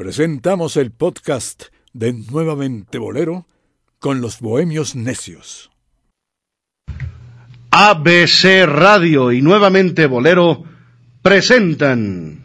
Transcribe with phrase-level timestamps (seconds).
[0.00, 3.44] presentamos el podcast de Nuevamente Bolero
[3.98, 5.70] con los Bohemios Necios.
[7.70, 10.64] ABC Radio y Nuevamente Bolero
[11.20, 12.39] presentan.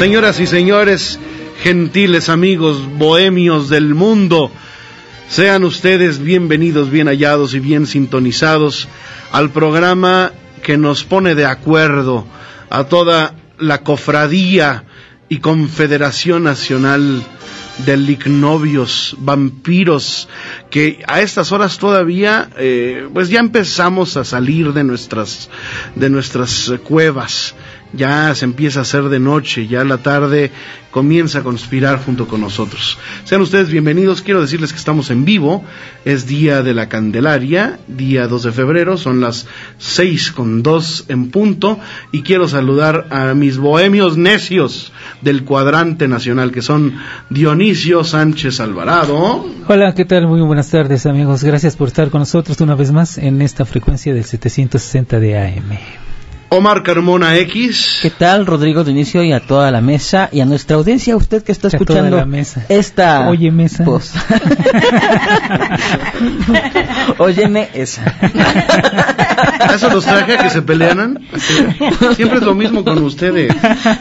[0.00, 1.18] Señoras y señores,
[1.62, 4.50] gentiles amigos bohemios del mundo,
[5.28, 8.88] sean ustedes bienvenidos, bien hallados y bien sintonizados
[9.30, 12.24] al programa que nos pone de acuerdo
[12.70, 14.84] a toda la cofradía
[15.28, 17.22] y confederación nacional
[17.84, 20.28] de lignovios, vampiros,
[20.70, 25.50] que a estas horas todavía, eh, pues ya empezamos a salir de nuestras,
[25.94, 27.54] de nuestras cuevas.
[27.92, 30.52] Ya se empieza a hacer de noche, ya la tarde
[30.92, 32.98] comienza a conspirar junto con nosotros.
[33.24, 35.64] Sean ustedes bienvenidos, quiero decirles que estamos en vivo,
[36.04, 41.30] es día de la Candelaria, día 2 de febrero, son las 6 con 2 en
[41.30, 41.80] punto,
[42.12, 46.94] y quiero saludar a mis bohemios necios del cuadrante nacional, que son
[47.28, 49.46] Dionisio Sánchez Alvarado.
[49.68, 50.26] Hola, ¿qué tal?
[50.26, 54.12] Muy buenas tardes amigos, gracias por estar con nosotros una vez más en esta frecuencia
[54.12, 56.09] del 760 de AM.
[56.52, 58.00] Omar Carmona X.
[58.02, 61.44] ¿Qué tal, Rodrigo de inicio y a toda la mesa y a nuestra audiencia, usted
[61.44, 62.66] que está escuchando la mesa.
[62.68, 63.84] esta Oye mesa.
[63.84, 64.12] voz.
[67.18, 68.02] Óyeme esa.
[69.60, 71.20] ¿A eso los traje a que se pelearan?
[72.16, 73.54] Siempre es lo mismo con ustedes.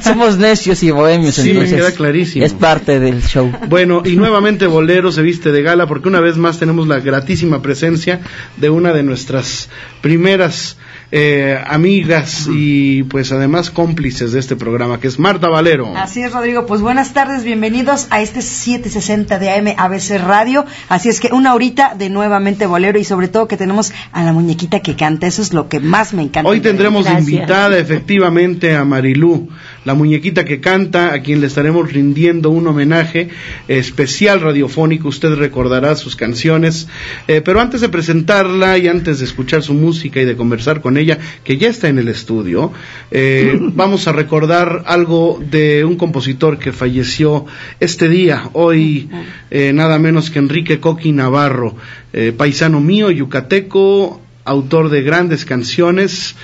[0.03, 2.43] Somos necios y bohemios, Sí, me entonces queda clarísimo.
[2.45, 3.51] es parte del show.
[3.67, 7.61] Bueno, y nuevamente Bolero se viste de gala porque una vez más tenemos la gratísima
[7.61, 8.21] presencia
[8.57, 9.69] de una de nuestras
[10.01, 10.77] primeras
[11.11, 15.91] eh, amigas y pues además cómplices de este programa, que es Marta Valero.
[15.95, 16.65] Así es, Rodrigo.
[16.65, 20.65] Pues buenas tardes, bienvenidos a este 760 de AM ABC Radio.
[20.87, 24.33] Así es que una horita de nuevamente bolero y sobre todo que tenemos a la
[24.33, 25.25] muñequita que canta.
[25.25, 26.49] Eso es lo que más me encanta.
[26.49, 27.27] Hoy tendremos Gracias.
[27.27, 29.49] invitada efectivamente a Marilú,
[29.85, 33.29] la muñequita que canta, a quien le estaremos rindiendo un homenaje
[33.67, 35.07] especial radiofónico.
[35.07, 36.87] Usted recordará sus canciones.
[37.27, 40.97] Eh, pero antes de presentarla y antes de escuchar su música y de conversar con
[40.97, 42.71] ella, que ya está en el estudio,
[43.11, 47.45] eh, vamos a recordar algo de un compositor que falleció
[47.79, 49.09] este día, hoy
[49.51, 51.75] eh, nada menos que Enrique Coqui Navarro,
[52.13, 56.35] eh, paisano mío, yucateco, autor de grandes canciones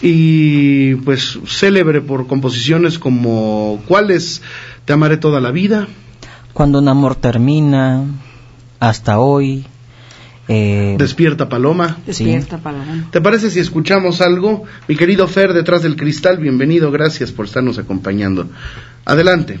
[0.00, 4.42] y pues célebre por composiciones como ¿Cuáles?
[4.84, 5.86] Te amaré toda la vida.
[6.52, 8.04] Cuando un amor termina,
[8.80, 9.64] hasta hoy.
[10.48, 11.98] eh, Despierta Paloma.
[12.04, 13.08] Despierta, Paloma.
[13.10, 14.64] ¿Te parece si escuchamos algo?
[14.88, 18.48] Mi querido Fer, detrás del cristal, bienvenido, gracias por estarnos acompañando.
[19.04, 19.60] Adelante.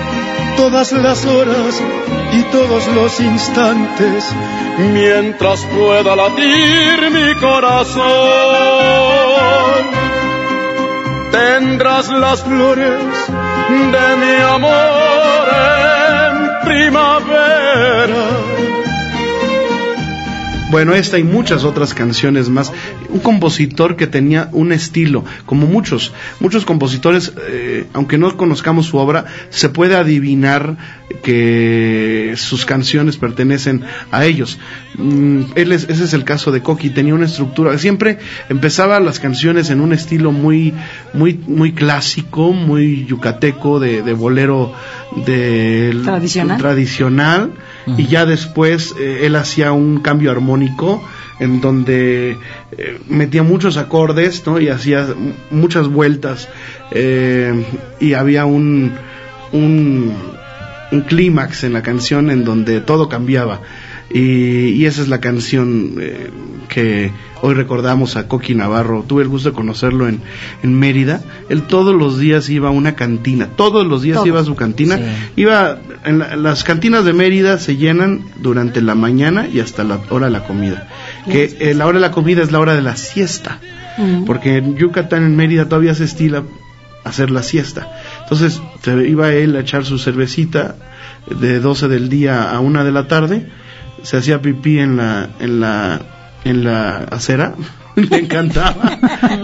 [0.61, 1.81] todas las horas
[2.33, 4.31] y todos los instantes,
[4.93, 8.05] mientras pueda latir mi corazón.
[11.31, 13.01] Tendrás las flores
[13.95, 15.47] de mi amor
[16.29, 18.50] en primavera
[20.71, 22.71] Bueno, esta y muchas otras canciones más.
[23.09, 28.97] Un compositor que tenía un estilo, como muchos, muchos compositores, eh, aunque no conozcamos su
[28.97, 30.77] obra, se puede adivinar
[31.23, 34.57] que sus canciones pertenecen a ellos.
[34.97, 38.17] Mm, él es- ese es el caso de Coqui, tenía una estructura, siempre
[38.49, 40.73] empezaba las canciones en un estilo muy,
[41.13, 44.73] muy, muy clásico, muy yucateco, de, de bolero
[45.25, 46.57] de Tradicional.
[46.57, 47.51] tradicional,
[47.85, 51.03] y ya después eh, él hacía un cambio armónico
[51.39, 52.37] en donde
[52.77, 54.59] eh, metía muchos acordes ¿no?
[54.59, 55.07] y hacía
[55.49, 56.47] muchas vueltas
[56.91, 57.65] eh,
[57.99, 58.93] y había un,
[59.51, 60.13] un,
[60.91, 63.61] un clímax en la canción en donde todo cambiaba.
[64.13, 66.29] Y, y esa es la canción eh,
[66.67, 67.11] que
[67.41, 69.03] hoy recordamos a Coqui Navarro.
[69.07, 70.19] Tuve el gusto de conocerlo en,
[70.63, 71.21] en Mérida.
[71.49, 73.47] Él todos los días iba a una cantina.
[73.55, 74.27] Todos los días Todo.
[74.27, 74.97] iba a su cantina.
[74.97, 75.03] Sí.
[75.37, 79.99] Iba en la- las cantinas de Mérida se llenan durante la mañana y hasta la
[80.09, 80.87] hora de la comida.
[81.29, 83.59] Que eh, la hora de la comida es la hora de la siesta.
[84.25, 86.43] Porque en Yucatán, en Mérida, todavía se estila
[87.03, 87.91] hacer la siesta.
[88.23, 90.75] Entonces se iba él a echar su cervecita
[91.29, 93.47] de 12 del día a 1 de la tarde,
[94.03, 96.01] se hacía pipí en la, en la,
[96.43, 97.53] en la acera,
[97.95, 98.97] le encantaba.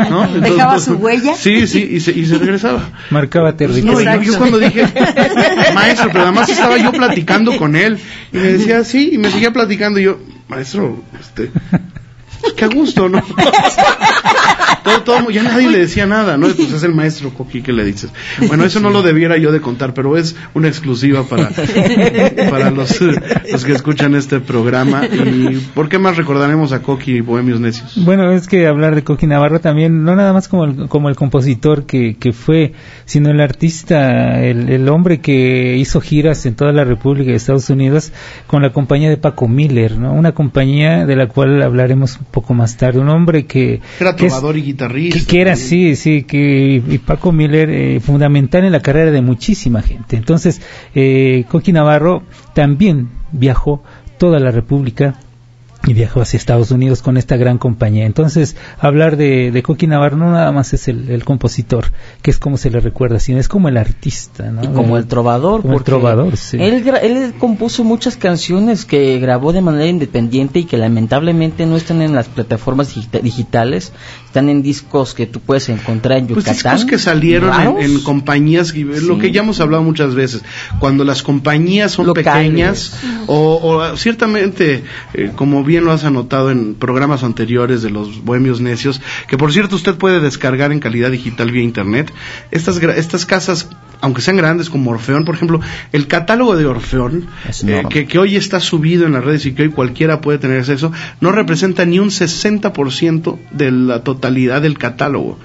[0.09, 0.27] ¿no?
[0.39, 1.35] ¿Dejaba su huella?
[1.35, 2.81] Sí, sí, y se, y se regresaba.
[3.09, 4.09] Marcaba Pues territorio.
[4.09, 4.85] no, yo, cuando dije,
[5.73, 7.99] maestro, pero además estaba yo platicando con él
[8.31, 11.51] y me decía, sí, y me seguía platicando y yo, maestro, este,
[12.55, 13.21] qué a gusto, ¿no?
[14.87, 16.47] todo, todo, ya nadie le decía nada, ¿no?
[16.47, 18.11] Pues es el maestro Coqui que le dices.
[18.47, 21.49] Bueno, eso no lo debiera yo de contar, pero es una exclusiva para,
[22.49, 25.05] para los, los que escuchan este programa.
[25.05, 27.93] ¿Y por qué más recordaremos a Coqui y Bohemios Necios?
[28.03, 31.15] Bueno, es que hablar de Coqui Navarro también, no nada más como el, como el
[31.15, 32.73] compositor que, que fue,
[33.05, 37.69] sino el artista, el, el hombre que hizo giras en toda la República de Estados
[37.69, 38.11] Unidos
[38.47, 40.13] con la compañía de Paco Miller, ¿no?
[40.13, 42.99] Una compañía de la cual hablaremos un poco más tarde.
[42.99, 43.81] Un hombre que...
[43.99, 45.31] Era que es- trovador guitarrista.
[45.31, 49.81] que, era sí, sí, que y Paco Miller eh, fundamental en la carrera de muchísima
[49.81, 50.15] gente.
[50.15, 50.61] Entonces,
[50.95, 53.83] eh, Coqui Navarro también viajó
[54.17, 55.15] toda la República
[55.85, 58.05] y viajó hacia Estados Unidos con esta gran compañía.
[58.05, 61.85] Entonces, hablar de, de Coqui Navarro no nada más es el, el compositor,
[62.21, 64.63] que es como se le recuerda, sino es como el artista, ¿no?
[64.63, 66.57] Y como el trovador, Como el porque trovador, sí.
[66.59, 72.01] él, él compuso muchas canciones que grabó de manera independiente y que lamentablemente no están
[72.01, 73.93] en las plataformas digita- digitales,
[74.25, 76.75] están en discos que tú puedes encontrar en Pues Yucatán.
[76.75, 79.21] discos que salieron en, en compañías, lo Sí.
[79.21, 80.41] que ya hemos hablado muchas veces,
[80.79, 82.33] cuando las compañías son Locales.
[82.33, 83.59] pequeñas, o,
[83.91, 84.83] o ciertamente,
[85.13, 89.51] eh, como bien lo has anotado en programas anteriores de los Bohemios Necios, que por
[89.51, 92.11] cierto usted puede descargar en calidad digital vía internet,
[92.51, 93.69] estas, estas casas,
[94.01, 97.27] aunque sean grandes como Orfeón, por ejemplo, el catálogo de Orfeón,
[97.65, 100.59] eh, que, que hoy está subido en las redes y que hoy cualquiera puede tener
[100.59, 100.91] acceso,
[101.21, 105.37] no representa ni un 60% de la totalidad del catálogo.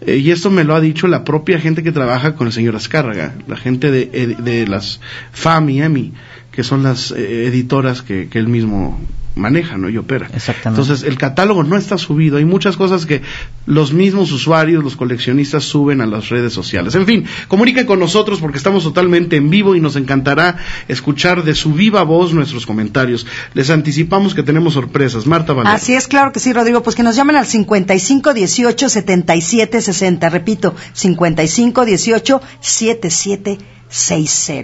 [0.00, 2.76] Eh, y esto me lo ha dicho la propia gente que trabaja con el señor
[2.76, 5.00] Azcárraga, la gente de, de las
[5.32, 6.12] FAM y EMI,
[6.50, 9.00] que son las eh, editoras que, que él mismo
[9.34, 9.88] maneja ¿no?
[9.88, 10.28] y opera.
[10.34, 10.80] Exactamente.
[10.80, 12.36] Entonces, el catálogo no está subido.
[12.36, 13.22] Hay muchas cosas que
[13.66, 16.94] los mismos usuarios, los coleccionistas, suben a las redes sociales.
[16.94, 20.56] En fin, comuniquen con nosotros porque estamos totalmente en vivo y nos encantará
[20.88, 23.26] escuchar de su viva voz nuestros comentarios.
[23.54, 25.26] Les anticipamos que tenemos sorpresas.
[25.26, 25.74] Marta Valero.
[25.74, 26.82] Así es, claro que sí, Rodrigo.
[26.82, 30.28] Pues que nos llamen al 55 18 77 60.
[30.28, 33.74] Repito, 55 18 77 60.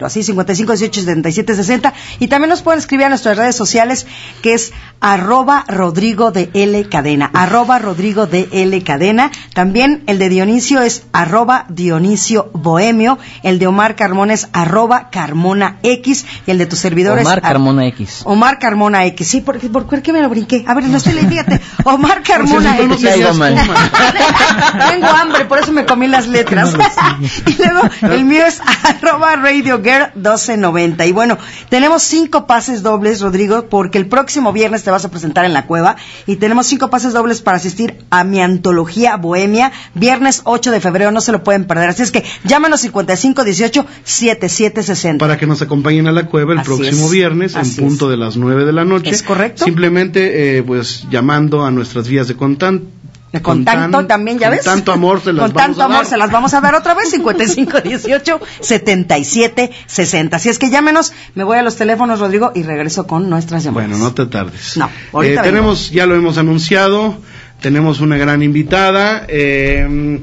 [0.04, 1.94] Así, 55 18 77 60.
[2.18, 4.06] Y también nos pueden escribir a nuestras redes sociales,
[4.42, 7.30] que es arroba Rodrigo de L Cadena.
[7.32, 9.30] Arroba Rodrigo de L Cadena.
[9.54, 13.18] También el de Dionisio es arroba Dionisio Bohemio.
[13.42, 16.26] El de Omar Carmona es arroba Carmona X.
[16.46, 18.22] Y el de tu servidor es Omar ar- Carmona X.
[18.24, 19.28] Omar Carmona X.
[19.28, 20.64] Sí, porque, ¿por, por qué me lo brinqué?
[20.66, 21.60] A ver, no estoy fíjate.
[21.84, 23.02] Omar Carmona si no X.
[24.90, 26.74] Tengo hambre, por eso me comí las letras.
[27.46, 31.06] y luego el mío es arroba Radio Girl 1290.
[31.06, 35.44] Y bueno, tenemos cinco pases dobles, Rodrigo, porque el próximo viernes te vas a presentar
[35.44, 35.96] en la cueva.
[36.26, 41.10] Y tenemos cinco pases dobles para asistir a mi antología Bohemia, viernes 8 de febrero,
[41.12, 41.90] no se lo pueden perder.
[41.90, 45.24] Así es que llámanos 55 18 7760.
[45.24, 48.06] para que nos acompañen a la cueva el Así próximo es, viernes en así punto
[48.06, 48.10] es.
[48.12, 49.10] de las 9 de la noche.
[49.10, 49.64] ¿Es correcto?
[49.64, 52.60] Simplemente, eh, pues, llamando a nuestras vías de contacto.
[53.32, 54.64] De contacto también, ¿ya con ves?
[54.64, 56.06] tanto amor se las Con vamos tanto a amor dar.
[56.06, 60.36] se las vamos a dar otra vez, 55 18 77 60.
[60.36, 63.88] Así es que llámenos, me voy a los teléfonos, Rodrigo, y regreso con nuestras llamadas.
[63.88, 64.76] Bueno, no te tardes.
[64.76, 67.16] No, ahorita Eh, tenemos, ya lo hemos anunciado,
[67.60, 69.24] tenemos una gran invitada.
[69.28, 70.20] eh,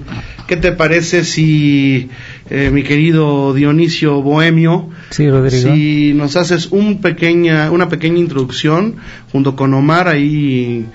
[0.47, 2.09] ¿qué te parece si,
[2.49, 5.73] eh, mi querido Dionisio Bohemio, Sí, Rodrigo.
[5.73, 8.95] si nos haces un pequeña, una pequeña introducción
[9.33, 10.85] junto con Omar ahí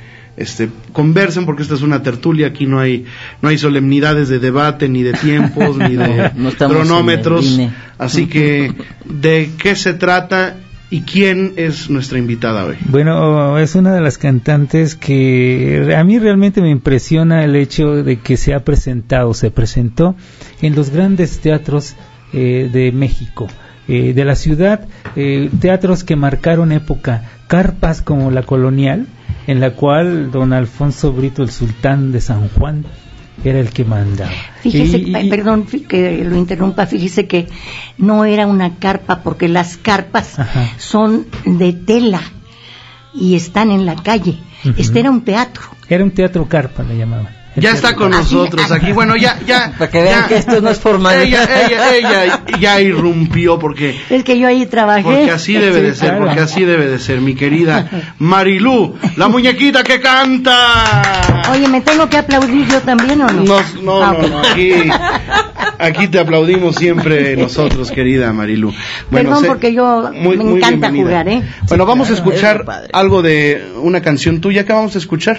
[0.42, 3.04] este conversen porque esta es una tertulia aquí no hay
[3.40, 7.58] no hay solemnidades de debate ni de tiempos ni de No cronómetros.
[7.98, 8.72] Así que
[9.04, 10.56] de qué se trata
[10.90, 16.18] y quién es nuestra invitada hoy Bueno, es una de las cantantes que a mí
[16.18, 20.14] realmente me impresiona el hecho de que se ha presentado, se presentó
[20.60, 21.94] en los grandes teatros
[22.34, 23.46] eh, de México,
[23.88, 29.06] eh, de la ciudad, eh, teatros que marcaron época, carpas como la colonial,
[29.46, 32.84] en la cual don Alfonso Brito, el sultán de San Juan,
[33.44, 34.30] era el que mandaba.
[34.60, 37.48] Fíjese, Y- ay, perdón que lo interrumpa, fíjese que
[37.98, 40.68] no era una carpa, porque las carpas Ajá.
[40.78, 42.20] son de tela
[43.14, 44.38] y están en la calle.
[44.76, 45.62] Este era un teatro.
[45.88, 47.28] Era un teatro carpa, le llamaban.
[47.54, 50.28] Ya está con nosotros aquí bueno ya ya Para que vean ya.
[50.28, 51.20] que esto no es formal.
[51.20, 55.02] ella, ella, ella ya irrumpió porque Es que yo ahí trabajé.
[55.02, 59.82] Porque así debe de ser, porque así debe de ser, mi querida Marilú, la muñequita
[59.82, 61.42] que canta.
[61.52, 63.42] Oye, ¿me tengo que aplaudir yo también o no?
[63.42, 64.72] Nos- no, Ah, no, no, aquí,
[65.78, 68.72] aquí te aplaudimos siempre nosotros, querida Marilú.
[69.10, 71.04] Perdón, porque yo me encanta bienvenida.
[71.04, 71.42] jugar, ¿eh?
[71.68, 74.64] Bueno, vamos a escuchar algo de una canción tuya.
[74.64, 75.38] ¿Qué vamos a escuchar?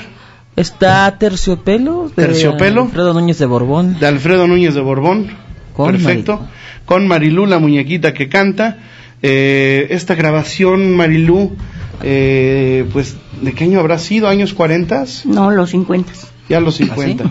[0.55, 2.10] Está Terciopelo.
[2.15, 2.83] de Terciopelo.
[2.83, 4.00] Alfredo Núñez de Borbón.
[4.00, 5.27] De Alfredo Núñez de Borbón.
[5.74, 6.33] Con Perfecto.
[6.33, 6.51] Marilú.
[6.86, 8.77] Con Marilú, la muñequita que canta.
[9.22, 11.55] Eh, esta grabación, Marilú,
[12.03, 14.27] eh, pues, ¿de qué año habrá sido?
[14.27, 15.05] ¿Años 40?
[15.25, 16.12] No, los 50.
[16.50, 17.24] Ya los 50.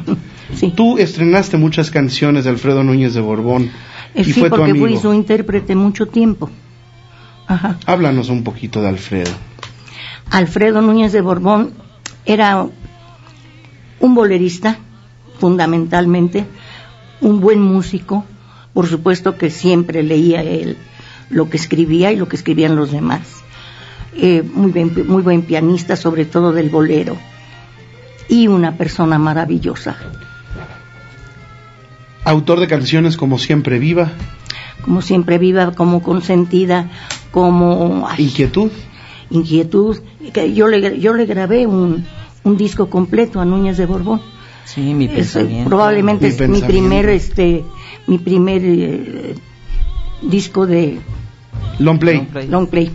[0.55, 0.73] Sí.
[0.75, 3.71] Tú estrenaste muchas canciones de Alfredo Núñez de Borbón.
[4.15, 5.01] Eh, y sí, fue tu porque fui amigo.
[5.01, 6.51] su intérprete mucho tiempo.
[7.47, 7.79] Ajá.
[7.87, 9.31] Háblanos un poquito de Alfredo.
[10.31, 11.73] Alfredo Núñez de Borbón
[12.25, 12.67] era
[14.03, 14.77] un bolerista,
[15.39, 16.45] fundamentalmente,
[17.23, 18.25] un buen músico,
[18.75, 20.77] por supuesto que siempre leía él
[21.31, 23.23] lo que escribía y lo que escribían los demás.
[24.15, 27.17] Eh, muy, bien- muy buen pianista, sobre todo del bolero,
[28.29, 29.97] y una persona maravillosa.
[32.25, 34.13] Autor de canciones como Siempre Viva,
[34.83, 36.91] Como siempre viva, como consentida,
[37.31, 38.71] como ay, Inquietud.
[39.31, 39.97] inquietud.
[40.33, 42.05] Que Yo le, yo le grabé un,
[42.45, 44.21] un disco completo a Núñez de Borbón.
[44.65, 45.69] Sí, mi Es, pensamiento.
[45.69, 47.65] probablemente Mi es mi primer este
[48.07, 49.35] mi primer eh,
[50.23, 50.99] disco de
[51.79, 52.17] Long Play.
[52.17, 52.49] Long play.
[52.49, 52.91] long play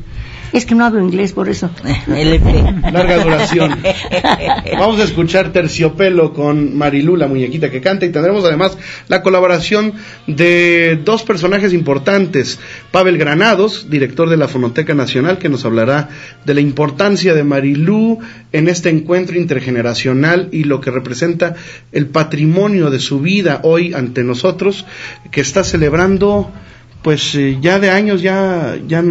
[0.54, 1.70] es que no hablo inglés por eso
[2.08, 2.92] LP.
[2.92, 3.80] Larga duración.
[4.80, 8.78] Vamos a escuchar Terciopelo con Marilú, la muñequita que canta, y tendremos además
[9.08, 9.94] la colaboración
[10.28, 12.60] de dos personajes importantes.
[12.92, 16.10] Pavel Granados, director de la Fonoteca Nacional, que nos hablará
[16.46, 18.20] de la importancia de Marilú
[18.52, 21.56] en este encuentro intergeneracional y lo que representa
[21.92, 24.86] el patrimonio de su vida hoy ante nosotros,
[25.32, 26.52] que está celebrando,
[27.02, 29.04] pues eh, ya de años, ya, ya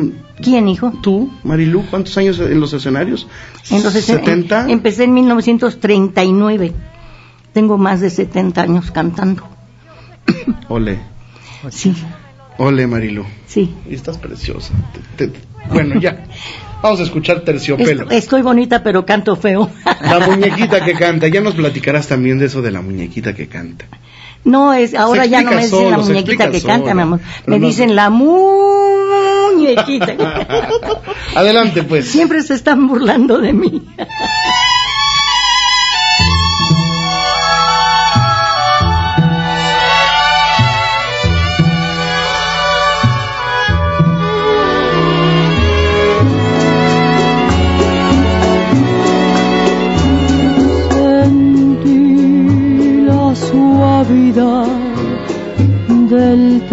[0.42, 3.26] quién hijo tú, Marilú, ¿cuántos años en los escenarios?
[3.70, 4.64] en los esen- 70.
[4.64, 6.72] em- empecé en 1939
[7.52, 9.48] tengo más de 70 años cantando
[10.68, 10.98] Ole,
[11.70, 11.94] sí
[12.58, 13.24] ole Marilu.
[13.46, 14.72] sí Y estás preciosa.
[15.16, 15.40] Te- te-
[15.70, 16.24] bueno, ya.
[16.82, 18.04] Vamos a escuchar terciopelo.
[18.04, 19.70] Est- estoy bonita pero canto feo
[20.02, 21.26] La muñequita que canta.
[21.28, 23.86] Ya nos platicarás también de eso de la muñequita que canta.
[24.46, 26.72] No es ahora ya no me dicen la solo, muñequita que solo.
[26.72, 28.56] canta mi amor Pero me no- dicen la muñequita
[31.34, 32.06] Adelante, pues.
[32.08, 33.82] Siempre se están burlando de mí.
[56.56, 56.68] Del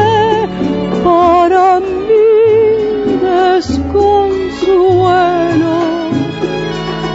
[1.04, 2.30] para mi
[3.22, 3.94] desconsuelo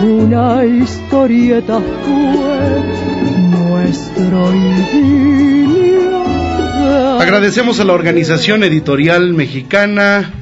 [0.03, 2.83] una historieta fue
[3.51, 5.58] nuestro idilio.
[6.89, 10.33] De Agradecemos a la organización editorial mexicana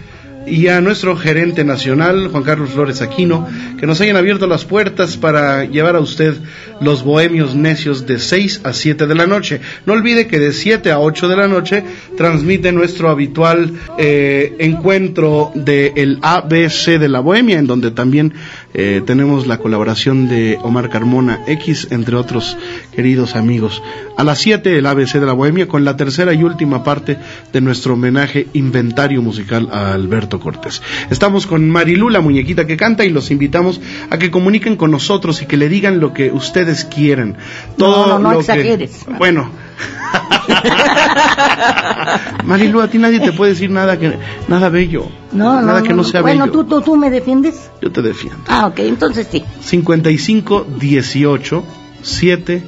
[0.47, 3.47] y a nuestro gerente nacional, Juan Carlos Flores Aquino,
[3.79, 6.35] que nos hayan abierto las puertas para llevar a usted
[6.81, 9.61] los bohemios necios de 6 a 7 de la noche.
[9.85, 11.85] No olvide que de 7 a 8 de la noche
[12.17, 18.33] transmite nuestro habitual eh, encuentro del ABC de la Bohemia, en donde también
[18.79, 22.59] eh, tenemos la colaboración de Omar Carmona X, entre otros
[22.95, 23.83] queridos amigos.
[24.19, 27.17] A las 7 el ABC de la Bohemia con la tercera y última parte
[27.55, 30.83] de nuestro homenaje inventario musical a Alberto Cortés.
[31.11, 33.81] Estamos con Marilú, la muñequita que canta, y los invitamos
[34.11, 37.37] a que comuniquen con nosotros y que le digan lo que ustedes quieren.
[37.79, 39.07] No, no, no lo que- exageres.
[39.19, 39.66] Bueno.
[42.45, 44.19] Marilu, a ti nadie te puede decir nada que
[44.49, 45.09] nada bello.
[45.33, 46.53] No, nada no, que no, sea Bueno, bello.
[46.53, 47.71] ¿tú, tú, tú me defiendes.
[47.81, 48.41] Yo te defiendo.
[48.49, 49.45] Ah, ok, entonces sí.
[49.61, 51.65] 55 18
[52.03, 52.63] 7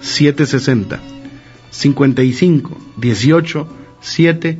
[0.00, 0.98] 760.
[1.70, 3.68] 55 18
[4.00, 4.58] 7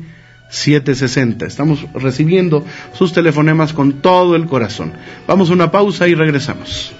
[0.49, 1.45] 760.
[1.45, 4.93] Estamos recibiendo sus telefonemas con todo el corazón.
[5.27, 6.93] Vamos a una pausa y regresamos.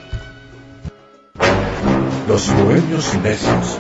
[2.28, 3.80] Los bohemios necios.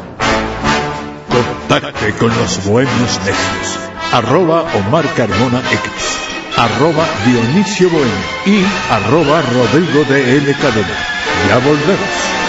[1.71, 3.79] Contacte con los bohemios necios.
[4.11, 5.91] Arroba Omar Carmona X.
[6.57, 8.11] Arroba Dionisio Bohemio.
[8.45, 10.53] Y arroba Rodrigo de L.
[10.55, 10.97] Cadena.
[11.47, 12.40] Ya volvemos.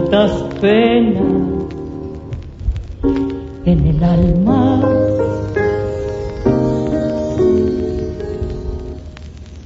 [0.09, 1.21] Tantas penas
[3.65, 4.81] en el alma.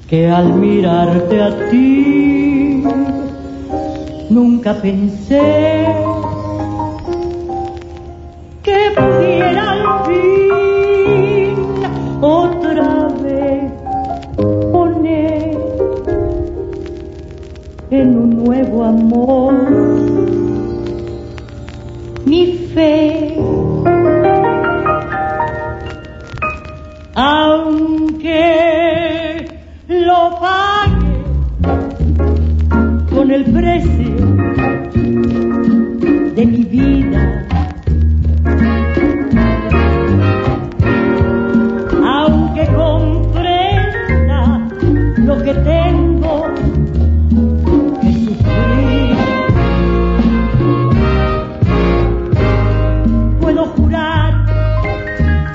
[0.08, 2.84] Que al mirarte a ti
[4.30, 6.11] nunca pensé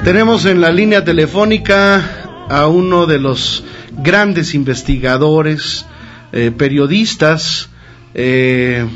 [0.06, 5.84] Tenemos en la línea telefónica a uno de los grandes investigadores,
[6.30, 7.70] eh, periodistas,
[8.14, 8.86] eh,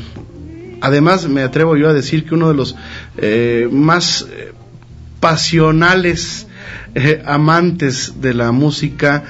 [0.81, 2.77] además me atrevo yo a decir que uno de los
[3.17, 4.29] eh, más
[5.19, 6.47] pasionales
[7.25, 9.25] amantes de la música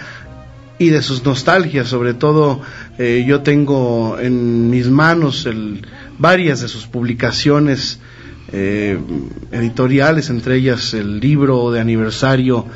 [0.79, 2.61] y de sus nostalgias, sobre todo
[2.99, 5.49] yo tengo en mis manos
[6.19, 8.01] varias de sus publicaciones
[8.53, 8.99] eh,
[9.53, 12.67] editoriales, entre ellas el libro de aniversario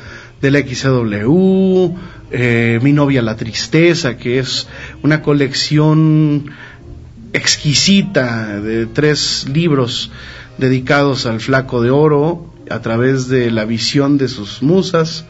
[0.41, 1.95] del XCW,
[2.31, 4.67] eh, Mi novia la tristeza, que es
[5.03, 6.51] una colección
[7.33, 10.11] exquisita de tres libros
[10.57, 15.25] dedicados al flaco de oro a través de la visión de sus musas.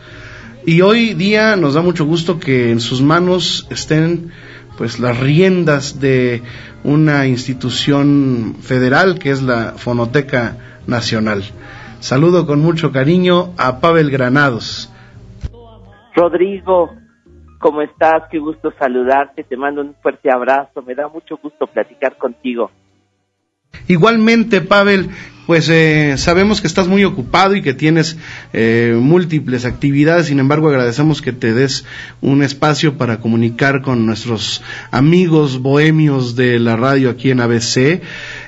[0.65, 4.31] Y hoy día nos da mucho gusto que en sus manos estén
[4.77, 6.41] pues las riendas de
[6.83, 10.57] una institución federal que es la Fonoteca
[10.87, 11.43] Nacional.
[11.99, 14.91] Saludo con mucho cariño a Pavel Granados.
[16.15, 16.91] Rodrigo,
[17.59, 18.23] ¿cómo estás?
[18.31, 22.71] Qué gusto saludarte, te mando un fuerte abrazo, me da mucho gusto platicar contigo.
[23.87, 25.09] Igualmente, Pavel,
[25.45, 28.17] pues eh, sabemos que estás muy ocupado y que tienes
[28.53, 31.85] eh, múltiples actividades, sin embargo agradecemos que te des
[32.21, 38.01] un espacio para comunicar con nuestros amigos bohemios de la radio aquí en ABC.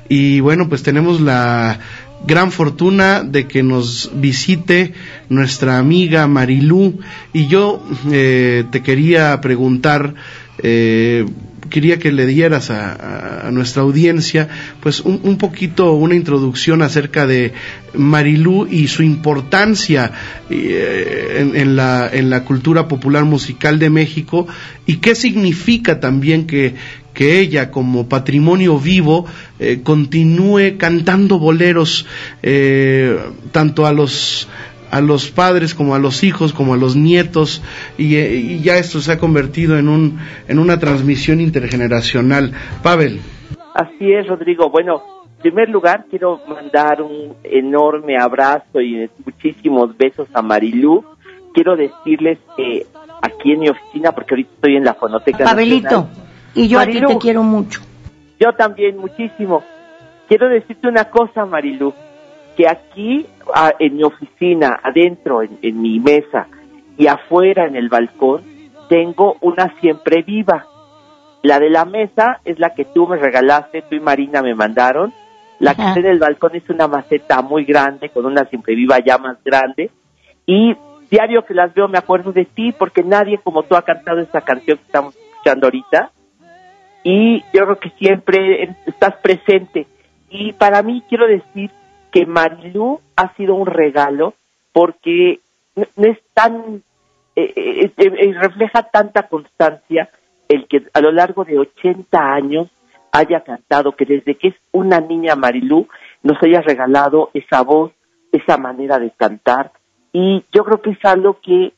[0.09, 1.79] Y bueno, pues tenemos la
[2.25, 4.93] gran fortuna de que nos visite
[5.29, 6.99] nuestra amiga Marilú
[7.33, 10.15] y yo eh, te quería preguntar
[10.63, 11.25] eh,
[11.69, 14.49] quería que le dieras a, nuestra audiencia
[14.81, 17.53] pues un, poquito una introducción acerca de
[17.93, 20.11] Marilú y su importancia
[20.49, 24.47] eh, en, la, en la cultura popular musical de México
[24.85, 26.75] y qué significa también que,
[27.13, 29.25] que ella como patrimonio vivo
[29.59, 32.05] eh, continúe cantando boleros
[32.43, 33.17] eh,
[33.51, 34.47] tanto a los
[34.91, 37.61] a los padres como a los hijos, como a los nietos,
[37.97, 42.53] y, eh, y ya esto se ha convertido en, un, en una transmisión intergeneracional.
[42.83, 43.19] Pavel.
[43.73, 44.69] Así es, Rodrigo.
[44.69, 45.03] Bueno,
[45.35, 51.03] en primer lugar quiero mandar un enorme abrazo y muchísimos besos a Marilú.
[51.53, 52.85] Quiero decirles que
[53.21, 55.43] aquí en mi oficina, porque ahorita estoy en la fonoteca.
[55.43, 57.81] Pavelito, Nacional, y yo a ti te quiero mucho.
[58.39, 59.63] Yo también, muchísimo.
[60.27, 61.93] Quiero decirte una cosa, Marilu,
[62.55, 66.47] que aquí ah, en mi oficina, adentro, en, en mi mesa
[66.97, 68.43] y afuera en el balcón,
[68.89, 70.65] tengo una siempre viva.
[71.43, 75.13] La de la mesa es la que tú me regalaste, tú y Marina me mandaron.
[75.59, 78.99] La que está en el balcón es una maceta muy grande, con una siempre viva
[78.99, 79.91] ya más grande.
[80.45, 80.75] Y
[81.09, 84.41] diario que las veo me acuerdo de ti, porque nadie como tú ha cantado esta
[84.41, 86.11] canción que estamos escuchando ahorita
[87.03, 89.87] y yo creo que siempre estás presente.
[90.29, 91.71] Y para mí quiero decir
[92.17, 94.33] que Marilú ha sido un regalo
[94.73, 95.39] porque
[95.75, 96.81] no, es tan,
[97.35, 100.09] eh, eh, eh, eh, refleja tanta constancia
[100.49, 102.69] el que a lo largo de 80 años
[103.11, 105.87] haya cantado, que desde que es una niña Marilú
[106.23, 107.91] nos haya regalado esa voz,
[108.31, 109.71] esa manera de cantar.
[110.11, 111.73] Y yo creo que es algo que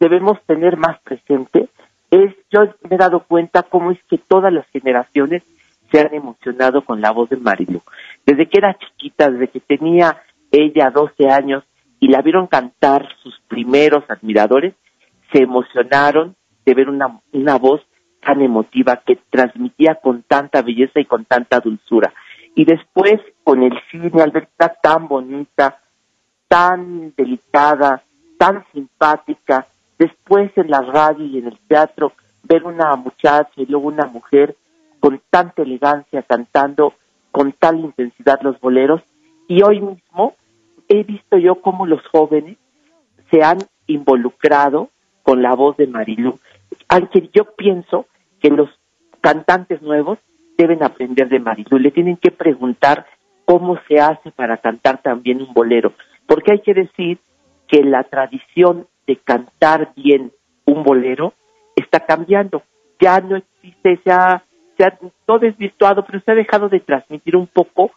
[0.00, 1.68] debemos tener más presente
[2.10, 5.44] es yo me he dado cuenta cómo es que todas las generaciones
[5.92, 7.80] se han emocionado con la voz de Marilu.
[8.28, 10.20] Desde que era chiquita, desde que tenía
[10.52, 11.64] ella 12 años
[11.98, 14.74] y la vieron cantar sus primeros admiradores,
[15.32, 16.36] se emocionaron
[16.66, 17.80] de ver una, una voz
[18.20, 22.12] tan emotiva que transmitía con tanta belleza y con tanta dulzura.
[22.54, 23.14] Y después
[23.44, 25.80] con el cine, al verla tan bonita,
[26.48, 28.02] tan delicada,
[28.36, 32.12] tan simpática, después en la radio y en el teatro
[32.42, 34.54] ver una muchacha y luego una mujer
[35.00, 36.92] con tanta elegancia cantando
[37.38, 39.00] con tal intensidad los boleros
[39.46, 40.34] y hoy mismo
[40.88, 42.56] he visto yo cómo los jóvenes
[43.30, 44.88] se han involucrado
[45.22, 46.36] con la voz de Marilú.
[46.88, 48.06] Aunque yo pienso
[48.40, 48.68] que los
[49.20, 50.18] cantantes nuevos
[50.56, 53.06] deben aprender de Marilú, le tienen que preguntar
[53.44, 55.92] cómo se hace para cantar también un bolero,
[56.26, 57.18] porque hay que decir
[57.68, 60.32] que la tradición de cantar bien
[60.64, 61.34] un bolero
[61.76, 62.64] está cambiando.
[62.98, 64.42] Ya no existe, se ha,
[64.78, 67.90] se ha todo desvirtuado, pero se ha dejado de transmitir un poco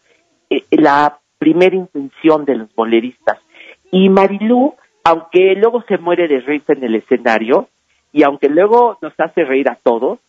[0.50, 3.38] eh, la primera intención de los boleristas.
[3.92, 7.70] Y Marilú, aunque luego se muere de risa en el escenario,
[8.12, 10.20] y aunque luego nos hace reír a todos,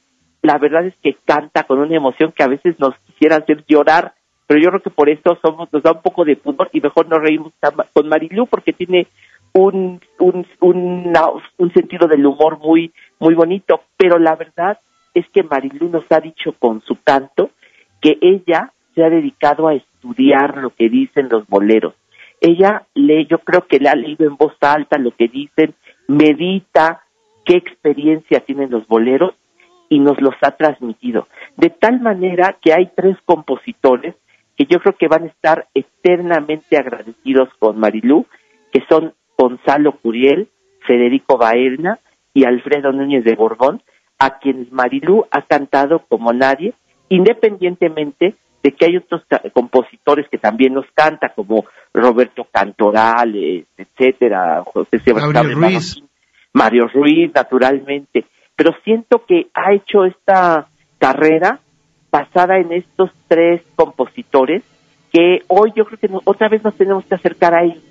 [0.42, 4.12] la verdad es que canta con una emoción que a veces nos quisiera hacer llorar,
[4.46, 7.08] pero yo creo que por eso somos, nos da un poco de pudor y mejor
[7.08, 7.52] nos reímos
[7.92, 9.06] con Marilú porque tiene
[9.54, 14.78] un, un, una- un sentido del humor muy, muy bonito, pero la verdad
[15.14, 17.50] es que Marilú nos ha dicho con su canto
[18.00, 21.94] que ella se ha dedicado a estudiar lo que dicen los boleros.
[22.40, 25.74] Ella lee, yo creo que le ha leído en voz alta lo que dicen,
[26.08, 27.02] medita
[27.44, 29.34] qué experiencia tienen los boleros
[29.88, 31.28] y nos los ha transmitido.
[31.56, 34.16] De tal manera que hay tres compositores
[34.56, 38.26] que yo creo que van a estar eternamente agradecidos con Marilú,
[38.72, 40.48] que son Gonzalo Curiel,
[40.86, 41.98] Federico Baerna
[42.34, 43.82] y Alfredo Núñez de Borbón,
[44.24, 46.74] a quienes Marilú ha cantado como nadie,
[47.08, 54.98] independientemente de que hay otros compositores que también nos canta, como Roberto Cantorales, etcétera, José
[55.00, 56.02] Sebastián Ruiz.
[56.52, 61.58] Mario Ruiz, naturalmente, pero siento que ha hecho esta carrera
[62.12, 64.62] basada en estos tres compositores
[65.12, 67.82] que hoy yo creo que no- otra vez nos tenemos que acercar a ellos,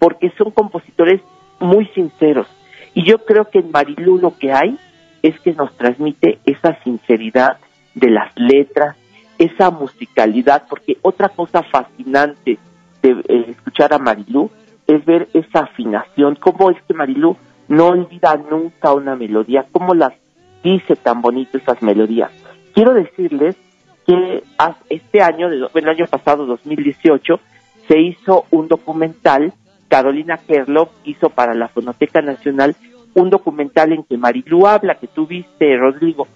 [0.00, 1.20] porque son compositores
[1.60, 2.48] muy sinceros.
[2.94, 4.76] Y yo creo que en Marilú lo que hay
[5.26, 7.58] es que nos transmite esa sinceridad
[7.94, 8.96] de las letras,
[9.38, 12.58] esa musicalidad, porque otra cosa fascinante
[13.02, 14.50] de eh, escuchar a Marilú
[14.86, 17.36] es ver esa afinación, cómo es que Marilú
[17.66, 20.12] no olvida nunca una melodía, cómo las
[20.62, 22.30] dice tan bonito esas melodías.
[22.72, 23.56] Quiero decirles
[24.06, 24.44] que
[24.88, 27.40] este año, el año pasado, 2018,
[27.88, 29.52] se hizo un documental,
[29.88, 32.76] Carolina Kerlov hizo para la Fonoteca Nacional
[33.22, 36.26] un documental en que Marilú habla, que tú viste, Rodrigo.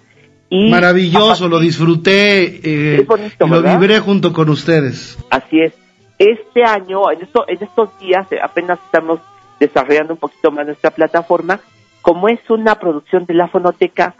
[0.49, 3.79] Y Maravilloso, lo disfruté eh, bonito, lo ¿verdad?
[3.79, 5.17] vibré junto con ustedes.
[5.31, 5.75] Así es.
[6.19, 9.21] Este año, en, esto- en estos días, eh, apenas estamos
[9.61, 11.61] desarrollando un poquito más nuestra plataforma.
[12.03, 14.15] Como es una producción de la fonoteca,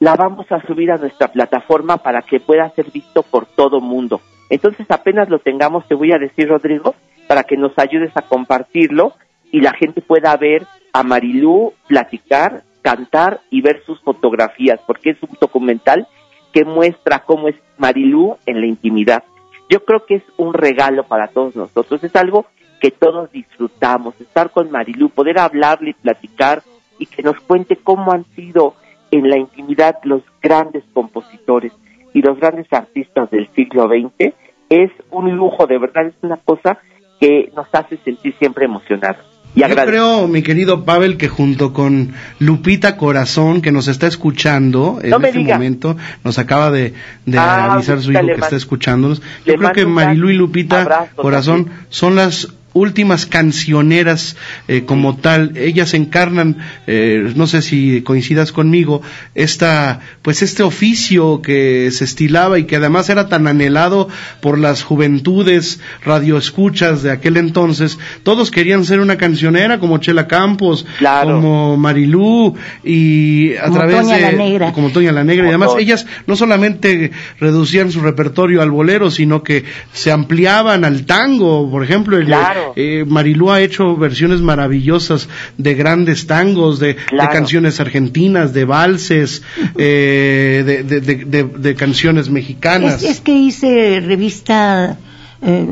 [0.00, 4.20] la vamos a subir a nuestra plataforma para que pueda ser visto por todo mundo.
[4.50, 6.94] Entonces, apenas lo tengamos, te voy a decir, Rodrigo,
[7.28, 9.12] para que nos ayudes a compartirlo
[9.52, 15.22] y la gente pueda ver a Marilú platicar, cantar y ver sus fotografías, porque es
[15.22, 16.06] un documental
[16.52, 19.24] que muestra cómo es Marilú en la intimidad.
[19.68, 22.46] Yo creo que es un regalo para todos nosotros, es algo
[22.80, 26.62] que todos disfrutamos, estar con Marilú, poder hablarle y platicar
[26.98, 28.74] y que nos cuente cómo han sido
[29.10, 31.72] en la intimidad los grandes compositores
[32.12, 34.32] y los grandes artistas del siglo XX,
[34.68, 36.78] es un lujo, de verdad, es una cosa
[37.18, 39.33] que nos hace sentir siempre emocionados.
[39.56, 44.98] Y Yo creo, mi querido Pavel, que junto con Lupita Corazón, que nos está escuchando
[45.02, 45.54] en No este diga.
[45.54, 46.92] momento, nos acaba de,
[47.24, 49.22] de Ah, avisar su hijo que está escuchándonos.
[49.46, 51.86] Yo creo que Marilu y Lupita abrazo Corazón también.
[51.88, 54.36] son las últimas cancioneras
[54.68, 55.56] eh, como tal.
[55.56, 59.00] Ellas encarnan, eh, no sé si coincidas conmigo,
[59.34, 64.08] esta, pues este oficio que se estilaba y que además era tan anhelado
[64.40, 67.98] por las juventudes radioescuchas de aquel entonces.
[68.22, 71.36] Todos querían ser una cancionera como Chela Campos, Claro.
[71.36, 74.72] como Marilú y a Como través Toña de la Negra.
[74.72, 79.42] como Toña la Negra y además ellas no solamente reducían su repertorio al bolero, sino
[79.42, 82.63] que se ampliaban al tango, por ejemplo, el- Claro.
[82.76, 86.96] Eh, Marilú ha hecho versiones maravillosas de grandes tangos, de,
[87.28, 89.42] canciones argentinas, de valses,
[89.78, 93.02] eh, de, de- de- de- de canciones mexicanas.
[93.02, 94.96] Es, es que hice revista
[95.42, 95.66] eh,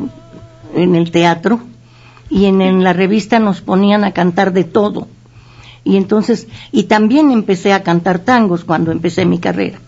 [0.74, 1.60] en el teatro
[2.30, 5.08] y en, en la revista nos ponían a cantar de todo.
[5.84, 9.78] Y entonces, y también empecé a cantar tangos cuando empecé mi carrera.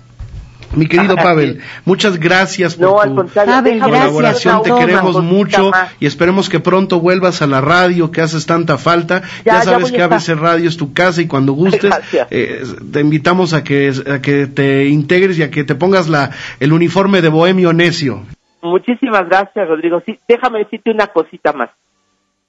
[0.77, 4.75] Mi querido Pavel, muchas gracias por No, tu al contrario, Pavel, déjame gracias, colaboración, te
[4.75, 5.93] queremos mucho más.
[6.01, 9.23] y esperemos que pronto vuelvas a la radio que haces tanta falta.
[9.23, 10.15] Ya, Ya, ya sabes voy a que.
[10.15, 11.95] ABC Radio es tu casa y cuando gustes
[12.31, 16.31] eh, te invitamos a que, a que te integres y a que te pongas la,
[16.61, 18.23] el uniforme de bohemio necio.
[18.63, 20.03] Muchísimas gracias, Rodrigo.
[20.07, 21.71] Sí, déjame decirte una cosita más.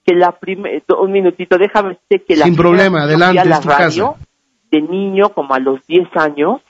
[0.05, 3.23] Que la prime- un minutito, déjame decirte que la Sin primera problema, vez que fui
[3.37, 4.25] adelante, es tu radio, casa.
[4.71, 6.61] De niño, como a los 10 años,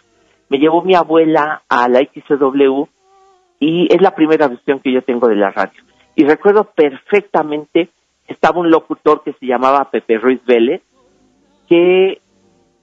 [0.49, 2.83] me llevó mi abuela a la XW
[3.59, 5.81] y es la primera visión que yo tengo de la radio.
[6.15, 7.89] Y recuerdo perfectamente,
[8.27, 10.81] estaba un locutor que se llamaba Pepe Ruiz Vélez,
[11.67, 12.21] que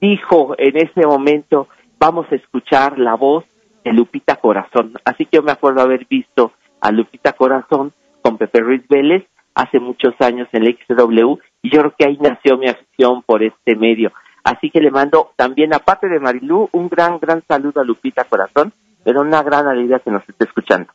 [0.00, 3.44] dijo en ese momento, vamos a escuchar la voz
[3.84, 4.94] de Lupita Corazón.
[5.04, 9.78] Así que yo me acuerdo haber visto a Lupita Corazón con Pepe Ruiz Vélez hace
[9.78, 13.76] muchos años en la XW y yo creo que ahí nació mi afición por este
[13.76, 14.12] medio.
[14.44, 18.72] Así que le mando también, aparte de Marilú, un gran, gran saludo a Lupita Corazón,
[19.04, 20.92] pero una gran alegría que nos esté escuchando.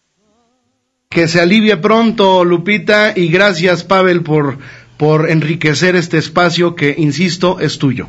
[1.09, 4.57] Que se alivie pronto, Lupita, y gracias, Pavel, por,
[4.97, 8.07] por enriquecer este espacio que, insisto, es tuyo.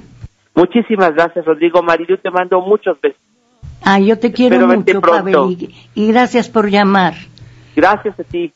[0.55, 1.83] Muchísimas gracias, Rodrigo.
[1.83, 3.21] Marilú, te mando muchos besos.
[3.85, 5.01] Ah, yo te quiero Espero mucho.
[5.01, 7.15] Pavel, y, y gracias por llamar.
[7.77, 8.53] Gracias a ti.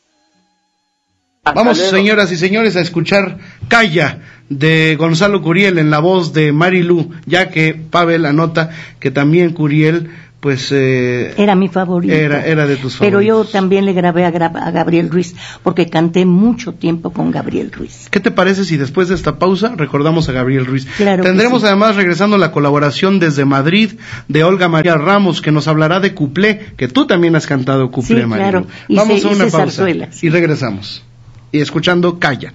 [1.45, 1.91] Hasta Vamos, luego.
[1.97, 7.49] señoras y señores, a escuchar Calla de Gonzalo Curiel en la voz de Marilu, ya
[7.49, 8.69] que Pavel anota
[9.01, 12.13] que también Curiel, pues, eh, Era mi favorito.
[12.13, 13.51] Era- era de tus Pero yo favoritos.
[13.51, 18.07] también le grabé a, Gra- a Gabriel Ruiz, porque canté mucho tiempo con Gabriel Ruiz.
[18.09, 20.85] ¿Qué te parece si después de esta pausa recordamos a Gabriel Ruiz?
[20.95, 21.67] Claro que Tendremos sí.
[21.67, 23.91] además regresando la colaboración desde Madrid
[24.29, 28.21] de Olga María Ramos, que nos hablará de cuplé, que tú también has cantado cuplé,
[28.21, 28.49] Sí, Marilu.
[28.49, 28.67] claro.
[28.87, 30.23] Vamos a una pausa zarzuelas.
[30.23, 31.03] y regresamos.
[31.53, 32.51] Y escuchando Calla.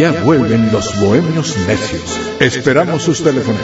[0.00, 2.18] Ya vuelven los bohemios necios.
[2.40, 3.60] Esperamos sus teléfonos.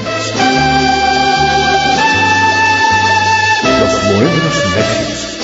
[3.80, 5.38] Los bohemios necios.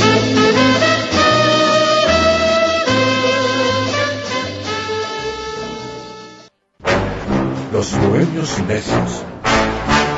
[7.73, 9.25] Los bohemios necios.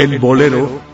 [0.00, 0.80] El bolero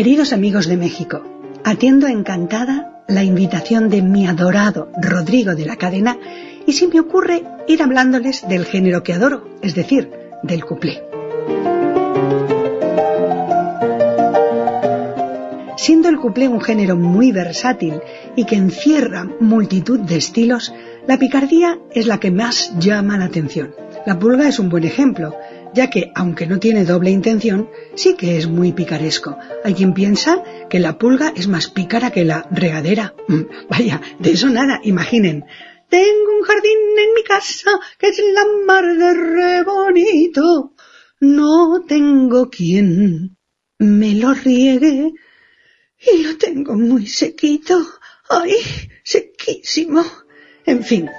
[0.00, 1.22] Queridos amigos de México,
[1.62, 6.16] atiendo encantada la invitación de mi adorado Rodrigo de la Cadena
[6.66, 10.10] y si me ocurre ir hablándoles del género que adoro, es decir,
[10.42, 11.02] del cuplé.
[15.76, 18.00] Siendo el cuplé un género muy versátil
[18.36, 20.72] y que encierra multitud de estilos,
[21.06, 23.74] la picardía es la que más llama la atención.
[24.06, 25.34] La pulga es un buen ejemplo,
[25.74, 29.36] ya que, aunque no tiene doble intención, sí que es muy picaresco.
[29.64, 33.14] Hay quien piensa que la pulga es más pícara que la regadera.
[33.28, 35.44] Mm, Vaya, de eso nada, imaginen.
[35.88, 40.74] Tengo un jardín en mi casa que es la mar de re bonito.
[41.20, 43.36] No tengo quien
[43.78, 45.12] me lo riegue
[45.98, 47.78] y lo tengo muy sequito.
[48.28, 48.54] ¡Ay,
[49.02, 50.04] sequísimo!
[50.64, 51.10] En fin,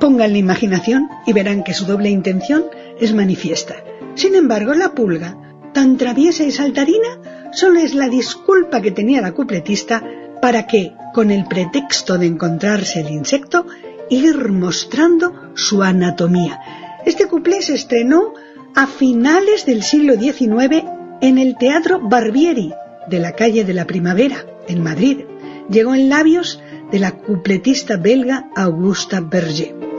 [0.00, 2.64] pongan la imaginación y verán que su doble intención
[3.00, 3.76] es manifiesta.
[4.14, 5.36] Sin embargo, la pulga,
[5.72, 10.02] tan traviesa y saltarina, solo es la disculpa que tenía la cupletista
[10.40, 13.66] para que, con el pretexto de encontrarse el insecto,
[14.08, 16.60] ir mostrando su anatomía.
[17.06, 18.34] Este cuplé se estrenó
[18.74, 20.84] a finales del siglo XIX
[21.20, 22.72] en el Teatro Barbieri
[23.08, 25.20] de la calle de la Primavera, en Madrid.
[25.68, 26.60] Llegó en labios
[26.90, 29.89] de la cupletista belga Augusta Berger.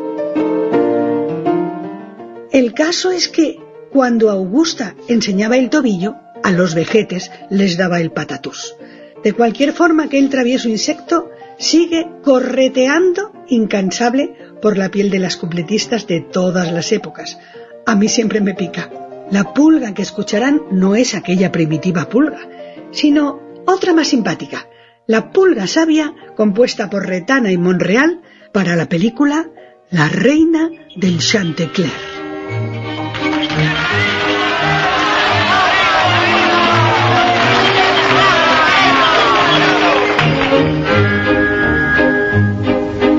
[2.51, 3.59] El caso es que
[3.91, 8.75] cuando Augusta enseñaba el tobillo, a los vejetes les daba el patatús.
[9.23, 15.37] De cualquier forma que el travieso insecto sigue correteando incansable por la piel de las
[15.37, 17.37] cupletistas de todas las épocas.
[17.85, 18.89] A mí siempre me pica.
[19.29, 22.49] La pulga que escucharán no es aquella primitiva pulga,
[22.91, 24.67] sino otra más simpática,
[25.07, 28.21] la pulga sabia compuesta por Retana y Monreal
[28.53, 29.49] para la película
[29.89, 32.20] La reina del Chantecler.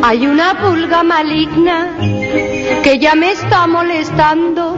[0.05, 1.89] Hay una pulga maligna
[2.83, 4.77] que ya me está molestando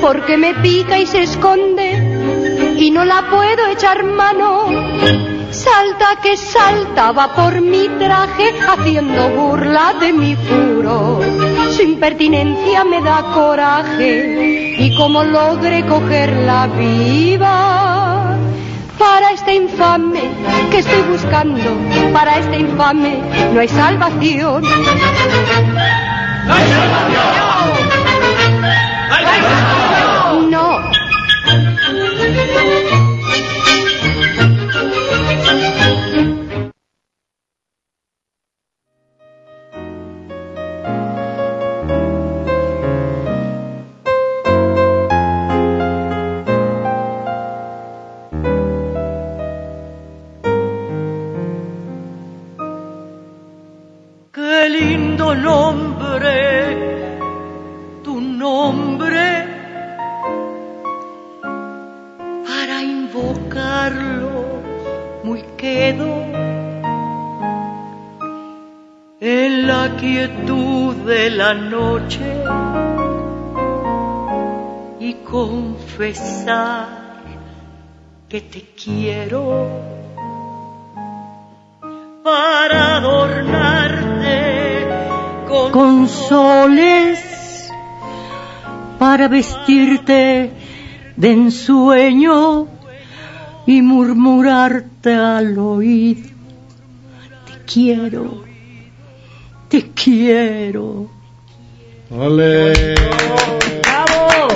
[0.00, 4.68] porque me pica y se esconde y no la puedo echar mano.
[5.50, 11.27] Salta que saltaba por mi traje haciendo burla de mi furor.
[11.78, 18.36] Su impertinencia me da coraje y como logre cogerla viva.
[18.98, 20.22] Para este infame
[20.72, 21.78] que estoy buscando,
[22.12, 23.20] para este infame
[23.54, 24.60] no hay salvación.
[24.64, 27.70] ¡No hay salvación!
[30.50, 30.80] No.
[31.44, 33.07] Qué
[70.48, 72.20] quietud de la noche
[74.98, 76.88] y confesar
[78.28, 79.68] que te quiero
[82.24, 84.38] para adornarte
[85.48, 87.70] con, con soles
[88.98, 90.50] para vestirte
[91.16, 92.66] de ensueño
[93.66, 96.26] y murmurarte al oído.
[97.46, 98.47] Te quiero,
[99.68, 101.06] te quiero.
[102.10, 102.94] ¡Ole!
[103.82, 104.48] ¡Bravo!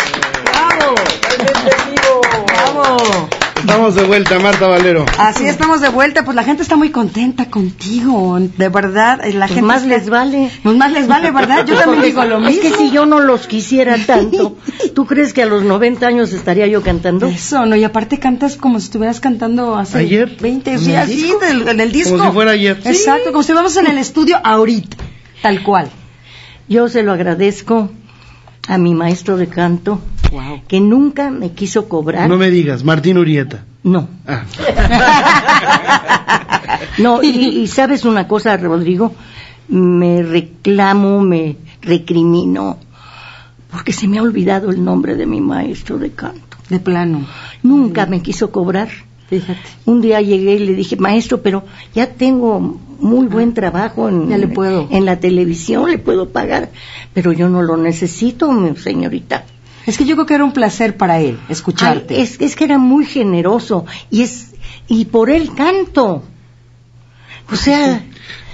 [0.44, 0.94] ¡Bravo!
[2.46, 3.41] ¡Bravo!
[3.62, 5.06] Estamos de vuelta, Marta Valero.
[5.18, 9.24] Así estamos de vuelta, pues la gente está muy contenta contigo, de verdad.
[9.24, 10.50] eh, La Pues gente más está- les vale.
[10.62, 11.64] Pues más les vale, ¿verdad?
[11.64, 12.50] Yo también digo lo mismo.
[12.50, 14.56] Es que si yo no los quisiera tanto,
[14.94, 17.26] ¿tú crees que a los 90 años estaría yo cantando?
[17.26, 20.36] Eso, no, y aparte cantas como si estuvieras cantando hace ¿Ayer?
[20.40, 21.38] 20, ¿En sí, el así, disco?
[21.38, 22.16] del- en el disco.
[22.18, 22.80] Como si fuera ayer.
[22.84, 24.96] Exacto, como si estuviéramos en el estudio ahorita,
[25.40, 25.88] tal cual.
[26.68, 27.90] Yo se lo agradezco
[28.68, 30.00] a mi maestro de canto,
[30.68, 32.28] que nunca me quiso cobrar.
[32.28, 33.64] No me digas, Martín Urieta.
[33.82, 34.08] No.
[34.26, 34.44] Ah,
[36.98, 39.12] No, y, y sabes una cosa, Rodrigo,
[39.68, 42.76] me reclamo, me recrimino,
[43.70, 46.58] porque se me ha olvidado el nombre de mi maestro de canto.
[46.68, 47.26] De plano.
[47.62, 48.88] Nunca me quiso cobrar.
[49.28, 49.58] Fíjate.
[49.86, 51.64] Un día llegué y le dije, maestro, pero
[51.94, 52.60] ya tengo
[53.00, 54.86] muy buen trabajo en, Ah, Ya le puedo.
[54.90, 56.70] en la televisión, le puedo pagar,
[57.14, 59.44] pero yo no lo necesito, mi señorita.
[59.86, 62.14] Es que yo creo que era un placer para él escucharte.
[62.14, 64.54] Ay, es, es que era muy generoso y es
[64.88, 66.22] y por él canto.
[67.50, 68.02] O sea,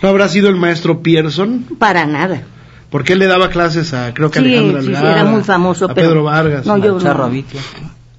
[0.02, 1.66] ¿No habrá sido el maestro Pearson?
[1.78, 2.42] para nada.
[2.90, 5.84] Porque él le daba clases a, creo que Sí, Alejandro sí, sí, era muy famoso,
[5.84, 7.30] a pero- Pedro Vargas, no, yo no.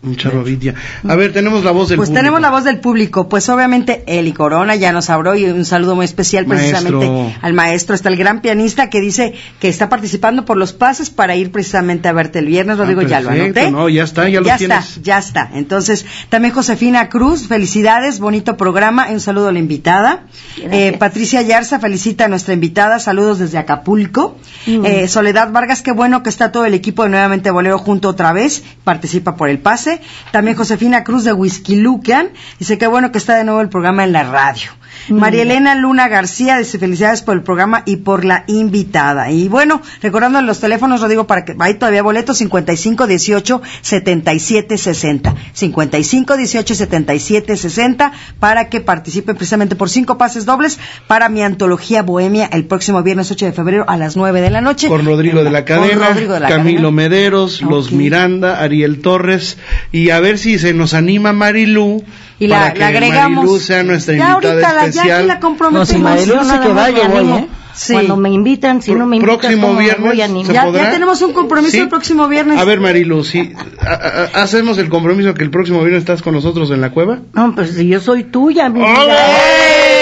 [0.01, 0.75] Un Charro Vitia.
[1.09, 2.19] A ver, tenemos la voz del Pues público.
[2.21, 3.27] tenemos la voz del público.
[3.27, 7.33] Pues obviamente Eli Corona ya nos habló y un saludo muy especial precisamente Maestro.
[7.41, 7.95] al maestro.
[7.95, 12.07] Está el gran pianista que dice que está participando por los pases para ir precisamente
[12.07, 12.77] a verte el viernes.
[12.77, 13.71] Rodrigo, ya lo Ah, perfecto, anoté.
[13.71, 14.87] no, ya está, ya lo ya tienes.
[14.89, 15.49] está, ya está.
[15.53, 19.07] Entonces, también Josefina Cruz, felicidades, bonito programa.
[19.09, 20.23] Un saludo a la invitada.
[20.61, 22.99] Eh, Patricia Yarza felicita a nuestra invitada.
[22.99, 24.37] Saludos desde Acapulco.
[24.65, 24.85] Mm.
[24.85, 28.31] Eh, Soledad Vargas, qué bueno que está todo el equipo de Nuevamente Bolero junto otra
[28.31, 28.63] vez.
[28.85, 29.88] Participa por el pase.
[30.31, 32.29] También Josefina Cruz de Whisky Lucan.
[32.59, 34.71] Dice qué bueno que está de nuevo el programa en la radio.
[35.09, 39.31] María Elena Luna García dice felicidades por el programa y por la invitada.
[39.31, 45.35] Y bueno, recordando los teléfonos, Rodrigo, para que hay todavía boletos 55 18 77 60.
[45.53, 52.03] 55 18 77 60 para que participen precisamente por cinco pases dobles para mi antología
[52.03, 54.87] Bohemia el próximo viernes 8 de febrero a las 9 de la noche.
[54.87, 56.91] Con Rodrigo de la Con Cadena, Rodrigo de la Camilo Cadena.
[56.91, 57.91] Mederos, Los.
[57.91, 59.57] Miranda, Ariel Torres,
[59.91, 62.03] y a ver si se nos anima Marilú.
[62.39, 63.43] Y la- para que la agregamos.
[63.45, 65.27] Marilú sea nuestra Ya invitada ahorita la- ya especial.
[65.27, 65.89] la comprometemos.
[65.89, 67.31] No, si Marilú dice nada que más va, me yo voy.
[67.39, 67.47] ¿eh?
[67.73, 67.93] Sí.
[67.93, 70.53] Cuando me invitan, si no me invitan, Próximo ¿cómo me viernes, voy a ¿se animar?
[70.53, 70.83] Ya, podrá?
[70.83, 71.77] ya tenemos un compromiso ¿Sí?
[71.79, 72.59] el próximo viernes.
[72.59, 73.93] A ver, Marilu, si a-
[74.33, 77.19] a- hacemos el compromiso que el próximo viernes estás con nosotros en la cueva.
[77.33, 78.89] No, pues si yo soy tuya, mi ¡Ole!
[78.91, 79.27] vida.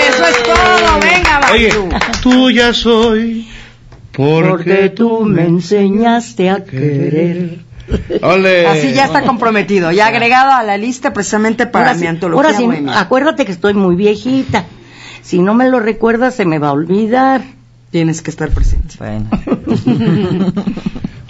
[0.09, 1.89] Eso es todo, venga, Oye, Marilu.
[2.21, 3.47] tuya soy.
[4.11, 7.59] Porque, Porque tú me enseñaste a querer.
[8.21, 8.67] Ole.
[8.67, 12.45] Así ya está comprometido, ya agregado a la lista precisamente para Ahora mi sí, antología
[12.45, 12.99] ahora sí, bohemia.
[12.99, 14.65] acuérdate que estoy muy viejita.
[15.21, 17.41] Si no me lo recuerdas, se me va a olvidar.
[17.91, 18.95] Tienes que estar presente.
[18.97, 19.29] Bueno.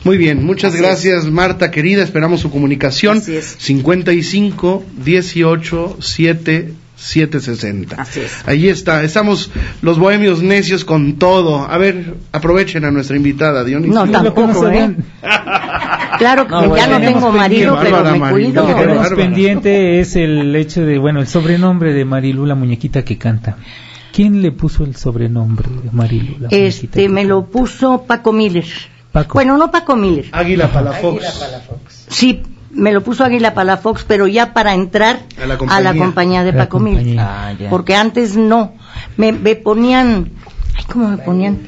[0.04, 3.18] Muy bien, muchas gracias Marta querida, esperamos su comunicación.
[3.18, 3.58] Así es.
[3.60, 8.02] 55 18 7 760.
[8.02, 8.32] Así es.
[8.46, 9.52] Ahí está, estamos
[9.82, 11.70] los bohemios necios con todo.
[11.70, 14.06] A ver, aprovechen a nuestra invitada, Dionisio.
[14.06, 14.96] No tampoco, ¿eh?
[16.18, 18.62] Claro que No, ya bueno, no tengo marido, pero me cuido.
[18.64, 19.16] lo que tenemos bárbara.
[19.16, 23.58] pendiente es el hecho de, bueno, el sobrenombre de Marilu, la muñequita que canta.
[24.12, 26.32] ¿Quién le puso el sobrenombre de Marilu?
[26.40, 28.66] la muñequita Este, que me lo puso Paco Miller.
[29.12, 29.36] Paco.
[29.36, 30.26] Bueno, no Paco Miller.
[30.32, 31.24] Águila Palafox.
[32.10, 32.42] Sí,
[32.72, 35.94] me lo puso Águila Palafox, pero ya para entrar A la a compañía.
[35.94, 37.00] la compañía de la Paco Miller.
[37.16, 37.48] compañía.
[37.50, 37.70] Ah, ya.
[37.70, 38.74] Porque antes no.
[39.18, 40.32] Me, me ponían,
[40.76, 41.60] ay, ¿cómo me ponían?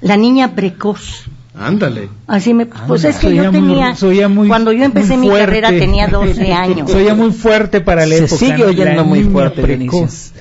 [0.00, 1.28] La niña precoz.
[1.58, 2.08] Ándale.
[2.26, 5.28] Así me, pues es que Soy yo muy- tenía, ya muy- cuando yo empecé muy
[5.28, 6.90] mi carrera tenía 12 años.
[6.90, 8.36] Soy ya muy fuerte para la Se época.
[8.38, 10.32] sigue oyendo La muy fuerte, precoz.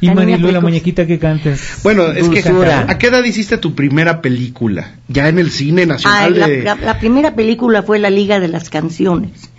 [0.00, 1.78] Y La Marilu, la muñequita que cantas.
[1.82, 2.84] Bueno, es que Dulzura.
[2.86, 4.96] ¿a qué edad hiciste tu primera película?
[5.08, 8.38] Ya en el cine Ah, nacional la, de la- la primera película fue La Liga
[8.38, 9.50] de las Canciones.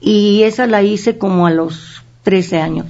[0.00, 2.86] Y esa la hice como a los 13 años.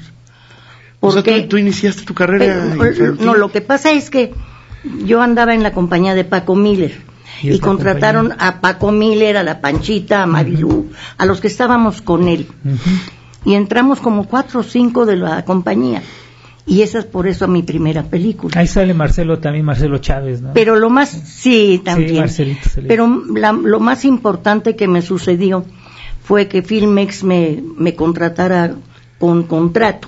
[1.00, 4.32] O sea, Porque- tú, tú iniciaste tu carrera Pero, no, lo que pasa es que
[5.06, 7.00] yo andaba en la compañía de Paco Miller
[7.42, 8.48] ¿Y contrataron compañía?
[8.48, 12.46] a Paco Miller, a la Panchita, a Marilú, a los que estábamos con él.
[13.44, 16.02] Y entramos como cuatro o cinco de la compañía.
[16.64, 18.60] Y esa es por eso mi primera película.
[18.60, 20.52] Ahí sale Marcelo también, Marcelo Chávez, ¿no?
[20.52, 22.24] Pero lo más, sí, también.
[22.86, 25.64] Pero la- lo más importante que me sucedió
[26.22, 28.76] fue que Filmex me, me contratara
[29.18, 30.06] con contrato.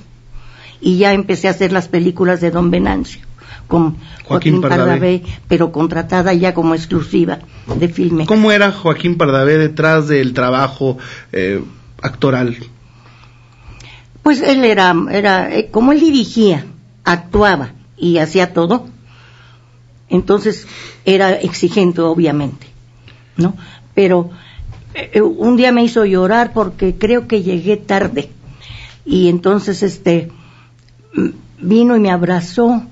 [0.80, 3.22] Y ya empecé a hacer las películas de Don Venancio,
[3.67, 5.23] con Joaquín Joaquín, Pardavé.
[5.49, 7.41] Pero contratada ya como exclusiva
[7.79, 8.29] de Filmex.
[8.29, 10.99] ¿Cómo era Joaquín Pardavé detrás del trabajo
[11.33, 11.63] eh,
[12.03, 12.57] actoral?
[14.23, 16.65] Pues él era, era eh, como él dirigía,
[17.05, 18.87] actuaba y hacía todo,
[20.09, 20.67] entonces
[21.05, 22.67] era exigente, obviamente,
[23.37, 23.55] ¿no?
[23.95, 24.31] Pero
[24.95, 28.31] eh, un día me hizo llorar porque creo que llegué tarde
[29.05, 30.31] y entonces este
[31.61, 32.83] vino y me abrazó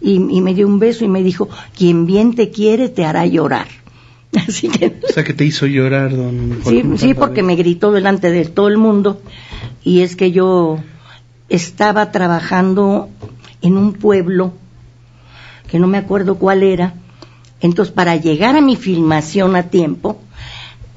[0.00, 3.26] y, y me dio un beso y me dijo quien bien te quiere te hará
[3.26, 3.66] llorar.
[4.48, 8.30] Así que O sea, que te hizo llorar, don Sí, sí, porque me gritó delante
[8.30, 9.20] de todo el mundo
[9.82, 10.78] y es que yo
[11.48, 13.08] estaba trabajando
[13.62, 14.52] en un pueblo
[15.68, 16.94] que no me acuerdo cuál era.
[17.60, 20.20] Entonces, para llegar a mi filmación a tiempo,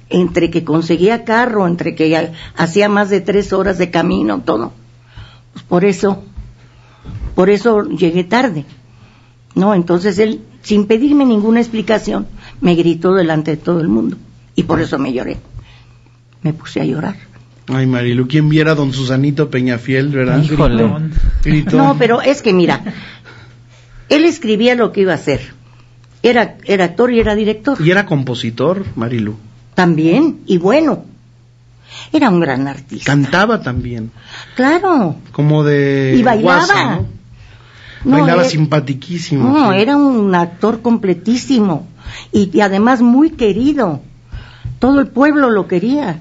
[0.09, 4.71] entre que conseguía carro, entre que hacía más de tres horas de camino, todo,
[5.53, 6.23] pues por eso,
[7.35, 8.65] por eso llegué tarde.
[9.55, 12.27] No, entonces él, sin pedirme ninguna explicación,
[12.61, 14.17] me gritó delante de todo el mundo.
[14.55, 15.37] Y por eso me lloré.
[16.41, 17.15] Me puse a llorar.
[17.67, 20.43] Ay, Marilu, ¿quién viera a don Susanito Peñafiel, verdad?
[20.43, 20.89] Híjole.
[21.43, 21.77] Gritó.
[21.77, 22.83] No, pero es que mira,
[24.09, 25.53] él escribía lo que iba a hacer.
[26.21, 27.77] Era, era actor y era director.
[27.81, 29.35] ¿Y era compositor, Marilu?
[29.75, 31.05] También, y bueno.
[32.11, 33.05] Era un gran artista.
[33.11, 34.11] Cantaba también,
[34.55, 35.15] Claro.
[35.31, 36.65] como de Y bailaba.
[36.65, 37.07] guasa, ¿no?
[38.03, 39.49] No, bailaba era- simpatiquísimo.
[39.57, 39.79] No, sí.
[39.79, 41.87] era un actor completísimo
[42.31, 44.01] y, y además muy querido.
[44.79, 46.19] Todo el pueblo lo quería.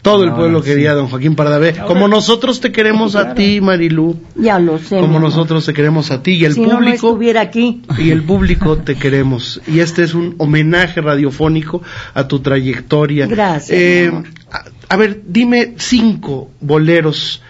[0.00, 0.68] Todo el Ahora pueblo sí.
[0.70, 1.74] quería a don Joaquín Pardavé.
[1.86, 4.16] Como nosotros te queremos a ti, Marilú.
[4.36, 5.00] Ya lo sé.
[5.00, 6.94] Como nosotros te queremos a ti y el si no, no público.
[6.94, 7.82] estuviera aquí.
[7.98, 9.60] y el público te queremos.
[9.66, 11.82] Y este es un homenaje radiofónico
[12.14, 13.26] a tu trayectoria.
[13.26, 14.26] Gracias, Eh, mi amor.
[14.52, 17.42] a, a ver, dime cinco boleros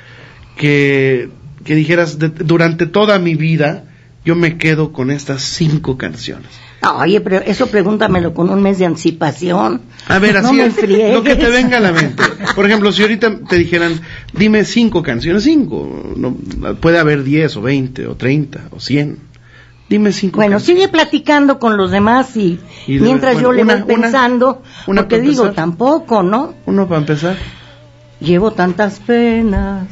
[0.57, 1.28] que,
[1.69, 3.85] que dijeras de- durante toda mi vida.
[4.25, 6.49] Yo me quedo con estas cinco canciones.
[6.97, 9.83] Oye, pero eso pregúntamelo con un mes de anticipación.
[10.09, 12.23] A ver, No así es, lo que te venga a la mente.
[12.55, 14.01] Por ejemplo, si ahorita te dijeran,
[14.33, 16.35] dime cinco canciones, cinco, no,
[16.81, 19.19] puede haber diez o veinte o treinta o cien.
[19.91, 20.83] Dime cinco Bueno, canciones.
[20.85, 25.03] sigue platicando con los demás y, mientras bueno, yo le una- voy una- pensando, una
[25.03, 25.55] porque para digo, empezar.
[25.55, 26.55] tampoco, ¿no?
[26.66, 27.37] Uno para empezar.
[28.21, 29.87] Llevo tantas penas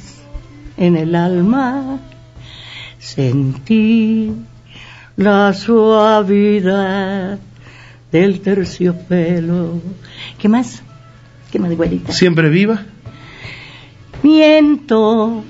[0.76, 2.00] en el alma,
[2.98, 4.32] sentí
[5.16, 7.38] la suavidad
[8.12, 9.80] del terciopelo.
[10.38, 10.82] ¿Qué más?
[11.50, 12.12] ¿Qué más, güerita?
[12.12, 12.82] Siempre viva.
[14.22, 15.44] Miento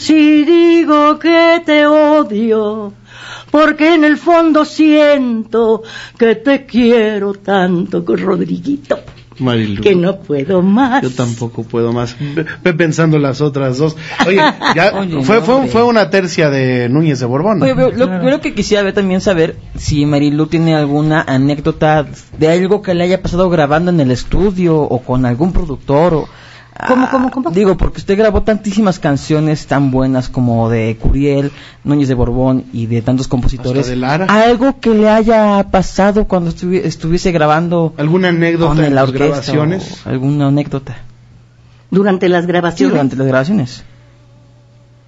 [0.00, 2.94] si digo que te odio,
[3.50, 5.82] porque en el fondo siento
[6.16, 8.98] que te quiero tanto Rodriguito,
[9.40, 9.82] Marilu.
[9.82, 11.02] que no puedo más.
[11.02, 12.16] Yo tampoco puedo más.
[12.62, 13.96] Ve, pensando las otras dos.
[14.26, 14.40] Oye,
[14.74, 17.62] ya Oye, fue, no, fue, fue una tercia de Núñez de Borbón.
[17.62, 22.06] Oye, pero lo, yo lo que quisiera ver también saber si Marilu tiene alguna anécdota
[22.38, 26.28] de algo que le haya pasado grabando en el estudio o con algún productor o
[26.86, 27.50] ¿Cómo, ah, cómo, cómo?
[27.50, 31.50] Digo, porque usted grabó tantísimas canciones tan buenas como de Curiel,
[31.84, 33.80] Núñez de Borbón y de tantos compositores.
[33.82, 34.24] Hasta de Lara.
[34.26, 39.12] Algo que le haya pasado cuando estuvi- estuviese grabando ¿Alguna anécdota con en la las
[39.12, 40.06] grabaciones?
[40.06, 40.96] alguna anécdota.
[41.90, 42.92] Durante las Sí, grabaciones.
[42.92, 43.84] durante las grabaciones.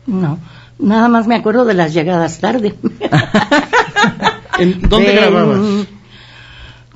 [0.07, 0.39] No,
[0.79, 2.75] nada más me acuerdo de las llegadas tarde.
[4.59, 5.59] ¿En dónde Ven, grababas?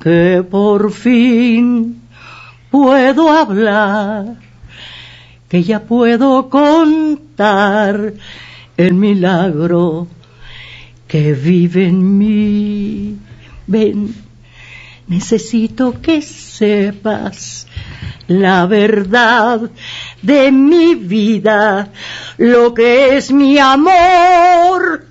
[0.01, 2.01] Que por fin
[2.69, 4.35] puedo hablar,
[5.49, 8.13] que ya puedo contar
[8.75, 10.07] el milagro
[11.07, 13.17] que vive en mí.
[13.65, 14.13] Ven,
[15.07, 17.67] necesito que sepas
[18.27, 19.71] la verdad
[20.21, 21.91] de mi vida,
[22.37, 25.05] lo que es mi amor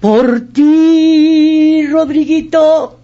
[0.00, 3.00] por ti, Rodriguito.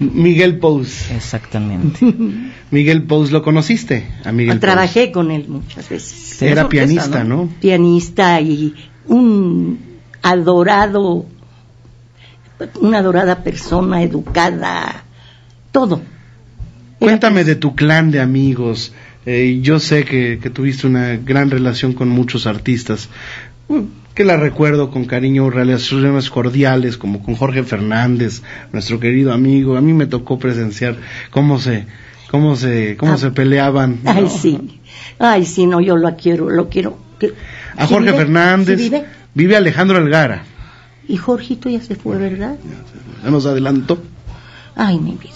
[0.00, 1.10] Miguel Pous.
[1.10, 1.98] Exactamente.
[2.70, 4.06] Miguel Pous, ¿lo conociste?
[4.24, 4.60] A Miguel Pous.
[4.60, 6.42] Trabajé con él muchas veces.
[6.42, 7.48] Era pianista, ¿no?
[7.60, 8.74] Pianista y
[9.06, 9.78] un
[10.22, 11.26] adorado,
[12.80, 15.04] una adorada persona, educada,
[15.72, 16.02] todo.
[16.98, 18.92] Cuéntame de tu clan de amigos.
[19.26, 23.08] Eh, yo sé que, que tuviste una gran relación con muchos artistas.
[24.14, 28.42] Que la recuerdo con cariño, relaciones cordiales, como con Jorge Fernández,
[28.72, 29.76] nuestro querido amigo.
[29.76, 30.96] A mí me tocó presenciar
[31.30, 31.86] cómo se,
[32.30, 33.16] cómo se, cómo Ah.
[33.18, 34.00] se peleaban.
[34.02, 34.10] ¿no?
[34.10, 34.80] Ay, sí.
[35.18, 36.98] Ay, sí, no, yo lo quiero, lo quiero.
[37.18, 37.32] ¿Qué-
[37.76, 38.18] A ¿Sí Jorge vive?
[38.18, 38.78] Fernández.
[38.78, 39.04] ¿Sí vive?
[39.34, 40.42] Vive Alejandro Algara.
[41.06, 42.56] Y Jorgito ya se fue, ¿verdad?
[43.24, 44.02] Ya nos adelantó.
[44.76, 45.32] Ay, mi vida.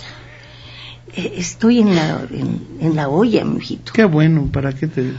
[1.17, 3.93] Eh, Estoy en la, en, en la olla, mi hijito.
[3.93, 5.13] Qué bueno, ¿para qué te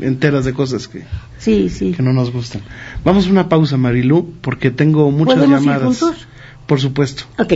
[0.00, 1.02] enteras de cosas que,
[1.38, 1.92] Sí, sí.
[1.92, 2.62] que no nos gustan?
[3.04, 5.98] Vamos a una pausa, Marilú, porque tengo muchas ¿Podemos ir llamadas.
[6.00, 6.26] juntos?
[6.66, 7.52] Por supuesto, Ok.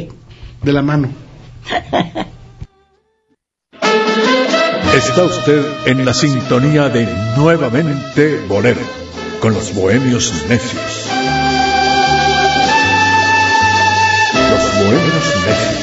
[0.62, 1.08] de la mano.
[4.94, 8.80] Está usted en la sintonía de Nuevamente Bolero,
[9.40, 11.06] con los bohemios necios.
[14.50, 15.75] Los bohemios necios.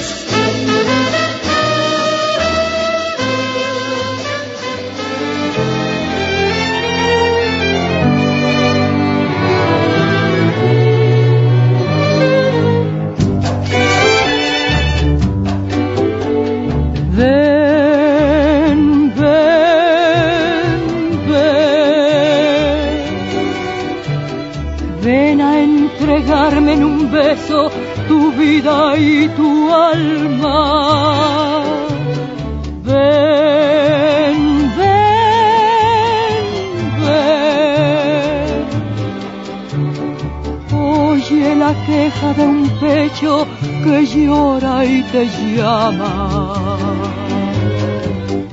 [43.23, 46.77] Que llora y te llama.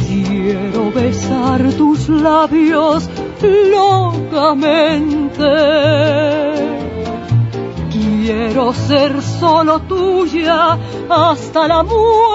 [0.06, 3.08] Quiero besar tus labios
[3.42, 4.72] locamente.
[7.90, 12.29] Quiero ser solo tuya hasta la muerte.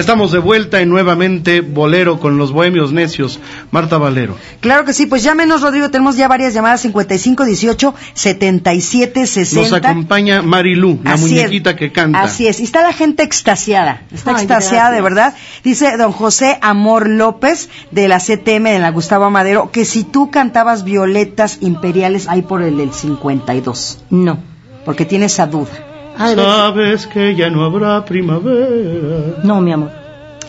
[0.00, 3.40] Estamos de vuelta en nuevamente Bolero con los Bohemios Necios.
[3.70, 4.36] Marta Valero.
[4.60, 5.90] Claro que sí, pues llámenos, Rodrigo.
[5.90, 9.60] Tenemos ya varias llamadas: 55 18 77 60.
[9.60, 11.30] Nos acompaña Marilú, la Así es.
[11.32, 12.20] muñequita que canta.
[12.22, 15.34] Así es, y está la gente extasiada, está Ay, extasiada de verdad.
[15.64, 20.30] Dice don José Amor López de la CTM de la Gustavo Madero que si tú
[20.30, 24.38] cantabas violetas imperiales ahí por el del 52, No.
[24.84, 25.70] porque tiene esa duda.
[26.18, 29.36] Ay, Sabes que ya no habrá primavera.
[29.44, 29.90] No, mi amor.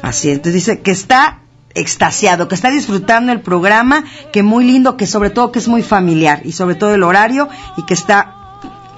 [0.01, 1.39] Así es, entonces dice que está
[1.75, 4.03] extasiado, que está disfrutando el programa,
[4.33, 7.49] que muy lindo, que sobre todo que es muy familiar y sobre todo el horario
[7.77, 8.38] y que está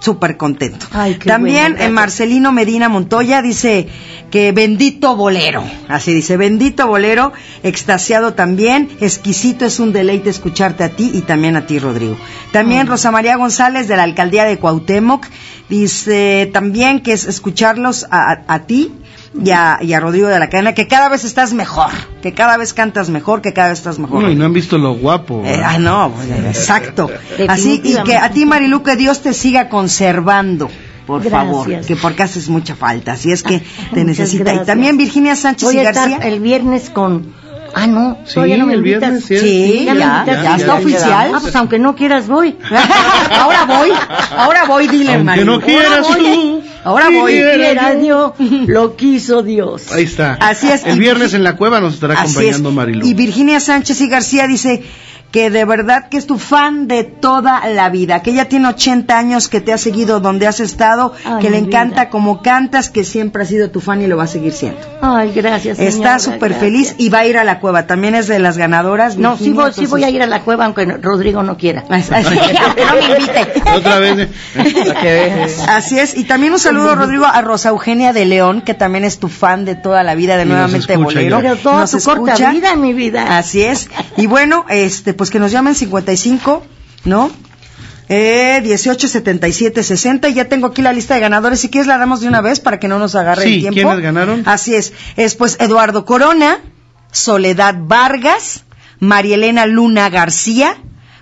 [0.01, 0.85] súper contento.
[0.91, 1.91] Ay, qué También bueno, en gracias.
[1.93, 3.87] Marcelino Medina Montoya dice
[4.29, 7.31] que bendito bolero, así dice, bendito bolero,
[7.63, 12.17] extasiado también, exquisito es un deleite escucharte a ti y también a ti Rodrigo.
[12.51, 15.25] También Rosa María González de la alcaldía de Cuauhtémoc
[15.69, 18.91] dice también que es escucharlos a, a- a ti
[19.33, 22.57] y a, y a Rodrigo de la Cadena, que cada vez estás mejor, que cada
[22.57, 24.23] vez cantas mejor, que cada vez estás mejor.
[24.23, 25.43] No, y no han visto lo guapo.
[25.45, 27.09] Eh, ah, no, pues, exacto.
[27.47, 30.69] Así, y que a ti, Marilu, que Dios te siga conservando,
[31.07, 31.31] por Gracias.
[31.41, 33.59] favor, que porque haces mucha falta, así es que
[33.93, 34.53] te Muchas necesita.
[34.53, 36.27] Y también Virginia Sánchez Voy y a estar García.
[36.27, 37.39] el viernes con...
[37.73, 38.99] Ah, no, Sí, todavía no me el invitas.
[38.99, 39.37] viernes, sí.
[39.39, 40.43] Sí, Ya me ya, invitaste.
[40.43, 41.31] ya está oficial.
[41.33, 42.57] Ah, pues aunque no quieras voy.
[43.39, 43.91] ahora voy,
[44.35, 45.45] ahora voy, dile, Aunque Marilu.
[45.53, 47.33] no quieras ahora voy, tú, ahora voy.
[47.33, 49.91] quiera Dios, lo quiso Dios.
[49.91, 50.33] Ahí está.
[50.35, 50.85] Así es.
[50.85, 52.75] El viernes en la cueva nos estará Así acompañando es.
[52.75, 53.05] Marilu.
[53.05, 54.83] Y Virginia Sánchez y García dice
[55.31, 59.17] que de verdad que es tu fan de toda la vida, que ella tiene 80
[59.17, 62.09] años, que te ha seguido donde has estado, Ay, que le encanta vida.
[62.09, 64.79] como cantas, que siempre ha sido tu fan y lo va a seguir siendo.
[65.01, 65.79] Ay, gracias.
[65.79, 67.87] Está súper feliz y va a ir a la cueva.
[67.87, 69.17] También es de las ganadoras.
[69.17, 71.83] No, sí voy, sí voy a ir a la cueva aunque Rodrigo no quiera.
[71.89, 73.63] Aunque no me invite.
[73.75, 74.29] Otra vez.
[75.67, 76.17] Así es.
[76.17, 79.65] Y también un saludo, Rodrigo, a Rosa Eugenia de León, que también es tu fan
[79.65, 81.37] de toda la vida de Y Nuevamente escucha Bolero.
[81.37, 81.41] ya.
[81.41, 82.51] Pero toda Nos tu corta escucha.
[82.51, 83.37] vida, mi vida.
[83.37, 83.89] Así es.
[84.17, 86.65] Y bueno, este, pues que nos llamen 55,
[87.05, 87.29] ¿no?
[88.09, 91.59] Eh, 18 77 60 y ya tengo aquí la lista de ganadores.
[91.59, 93.81] Si quieres la damos de una vez para que no nos agarre Sí, el tiempo.
[93.81, 94.41] ¿quiénes ganaron?
[94.47, 94.93] Así es.
[95.17, 96.57] Es pues Eduardo Corona,
[97.11, 98.63] Soledad Vargas,
[98.99, 100.75] Marielena Luna García,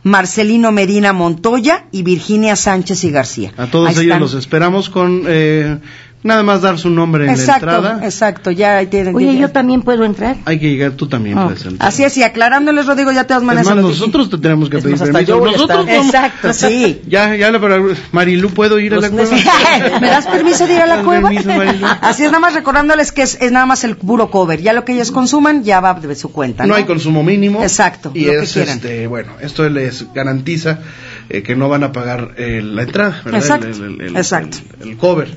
[0.04, 3.52] Marcelino Medina Montoya y Virginia Sánchez y García.
[3.58, 4.20] A todos Ahí ellos están.
[4.22, 5.78] los esperamos con eh,
[6.22, 8.06] nada más dar su nombre en Exacto, la entrada.
[8.06, 9.16] exacto, ya ahí tienen.
[9.16, 10.36] Oye, ya- yo también puedo entrar.
[10.46, 11.88] Hay que llegar, tú también Ah, puedes entrar.
[11.88, 14.38] Así es, y aclarándoles, Rodrigo, ya te das maneras más, a lo que- nosotros te
[14.38, 15.40] tenemos que Es pedir permiso.
[15.46, 17.02] Nosotros Exacto, sí.
[17.08, 17.80] Ya, ya, le- para
[18.12, 19.38] Marilu, ¿puedo ir a la Los cueva?
[20.02, 21.30] ¿Me das permiso de ir a la cueva?
[21.30, 21.50] permiso.
[22.02, 24.62] Así es, nada más recordándoles que es, es nada más el puro cover.
[24.62, 26.64] Ya lo que ellos consuman ya va de su cuenta.
[26.64, 27.62] No No, hay consumo mínimo.
[27.64, 28.76] Exacto, Y lo que es, quieran.
[28.78, 30.80] este, bueno, esto les garantiza
[31.30, 33.40] eh, que no van a pagar eh, la entrada, ¿verdad?
[33.42, 34.58] Exacto, El, el- el- exacto.
[34.82, 35.30] el- cover.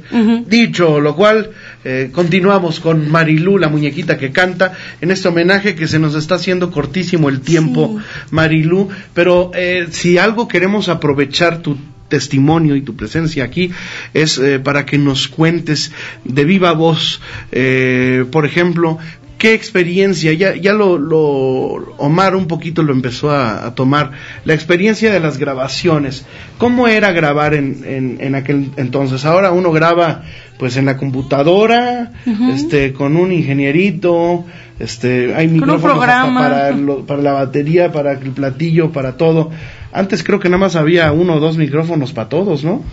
[0.46, 1.50] Dicho lo cual,
[1.84, 6.36] eh, continuamos con Marilú, la muñequita que canta, en este homenaje que se nos está
[6.36, 7.98] haciendo cortísimo el tiempo,
[8.30, 11.76] Marilú, pero eh, si algo queremos aprovechar tu
[12.08, 13.70] testimonio y tu presencia aquí
[14.12, 15.92] es eh, para que nos cuentes
[16.24, 17.20] de viva voz,
[17.52, 18.98] eh, por ejemplo,
[19.42, 20.32] ¿Qué experiencia?
[20.34, 24.12] Ya, ya lo, lo- Omar un poquito lo empezó a, a tomar.
[24.44, 26.24] La experiencia de las grabaciones.
[26.58, 29.24] ¿Cómo era grabar en, en, en aquel entonces?
[29.24, 30.22] Ahora uno graba
[30.60, 32.12] pues en la computadora,
[32.54, 34.44] este, con un ingenierito,
[34.78, 39.50] este, hay micrófonos hasta para, lo- para la batería, para el platillo, para todo.
[39.92, 42.84] Antes creo que nada más había uno o dos micrófonos para todos, ¿no?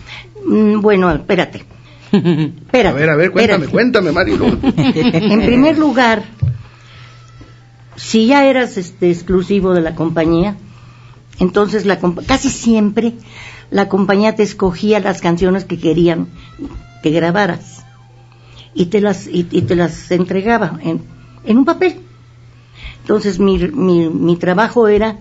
[0.48, 1.62] Mm, bueno, espérate.
[2.12, 2.88] Espérate.
[2.88, 3.72] A ver, a ver, cuéntame, espérate.
[3.72, 4.46] cuéntame, Marilu.
[4.64, 6.24] En primer lugar,
[7.96, 10.56] si ya eras este exclusivo de la compañía,
[11.40, 13.14] entonces la casi siempre
[13.72, 16.28] la compañía te escogía las canciones que querían
[17.04, 17.86] que grabaras
[18.74, 21.02] y te las y, y te las entregaba en,
[21.46, 22.02] en un papel.
[23.02, 25.18] Entonces mi, mi, mi trabajo era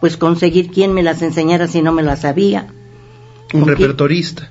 [0.00, 2.68] pues conseguir quien me las enseñara si no me las sabía.
[3.52, 4.48] Un repertorista.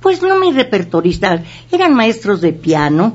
[0.00, 3.14] Pues no mi repertorista, eran maestros de piano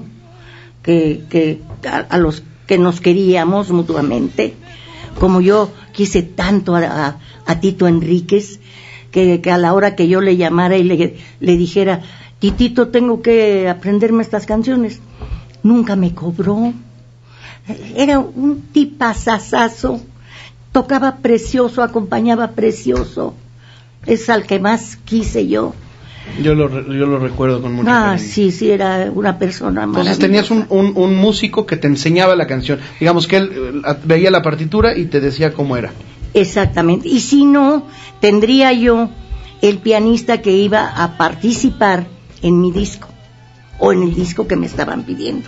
[0.84, 4.54] que, que a, los que nos queríamos mutuamente,
[5.20, 7.18] como yo quise tanto a,
[7.60, 8.60] Tito Enríquez,
[9.12, 12.02] que, a la hora que yo le llamara y le, le dijera,
[12.40, 15.00] Titito, tengo que aprenderme estas canciones,
[15.64, 16.74] nunca me cobró.
[17.96, 20.02] Era un tipazazazo,
[20.72, 23.34] tocaba precioso, acompañaba precioso.
[24.06, 25.74] Es al que más quise yo.
[26.42, 28.30] Yo lo, yo lo recuerdo con mucho Ah, cariño.
[28.30, 32.46] sí, sí, era una persona Entonces tenías un, un, un músico que te enseñaba la
[32.48, 32.80] canción.
[33.00, 33.52] Digamos que él
[33.86, 35.92] eh, veía la partitura y te decía cómo era.
[36.34, 37.08] Exactamente.
[37.08, 37.88] Y si no,
[38.20, 39.10] tendría yo
[39.62, 42.08] el pianista que iba a participar
[42.42, 43.08] en mi disco
[43.80, 45.48] o en el disco que me estaban pidiendo.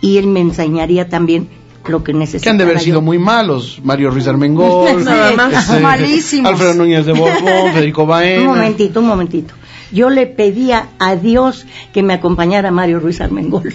[0.00, 1.48] y él me enseñaría también
[1.88, 2.42] lo que necesitaba.
[2.44, 2.82] Que han de haber yo.
[2.84, 3.80] sido muy malos.
[3.82, 5.02] Mario Ruiz Armengol.
[5.04, 6.00] Más.
[6.00, 6.40] este.
[6.46, 8.42] Alfredo Núñez de Borbón, Federico Baena.
[8.42, 9.54] Un momentito, un momentito.
[9.92, 13.74] Yo le pedía a Dios que me acompañara Mario Ruiz Armengol.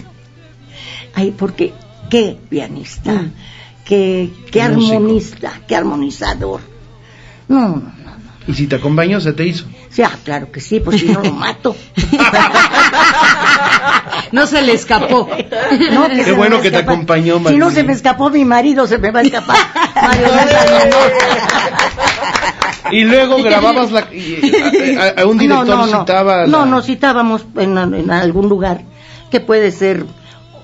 [1.16, 1.74] Ay, porque
[2.09, 3.26] qué pianista,
[3.86, 4.93] qué, qué Músico.
[4.95, 6.61] armonista, qué armonizador.
[7.47, 7.84] No, no, no.
[8.47, 9.66] Y si te acompañó, se te hizo.
[9.89, 11.76] Sí, ah, claro que sí, pues si no lo mato.
[14.32, 15.30] No se le escapó.
[15.91, 17.59] No, Qué bueno que te acompañó, Si María.
[17.59, 19.57] no se me escapó mi marido, se me va a escapar.
[19.95, 21.11] Mario Ruiz Armengol.
[22.92, 24.08] Y luego grababas la.
[24.14, 26.48] y- a, un director no, no, citaba.
[26.48, 28.84] No, la- no, citábamos en, en algún lugar
[29.32, 30.06] que puede ser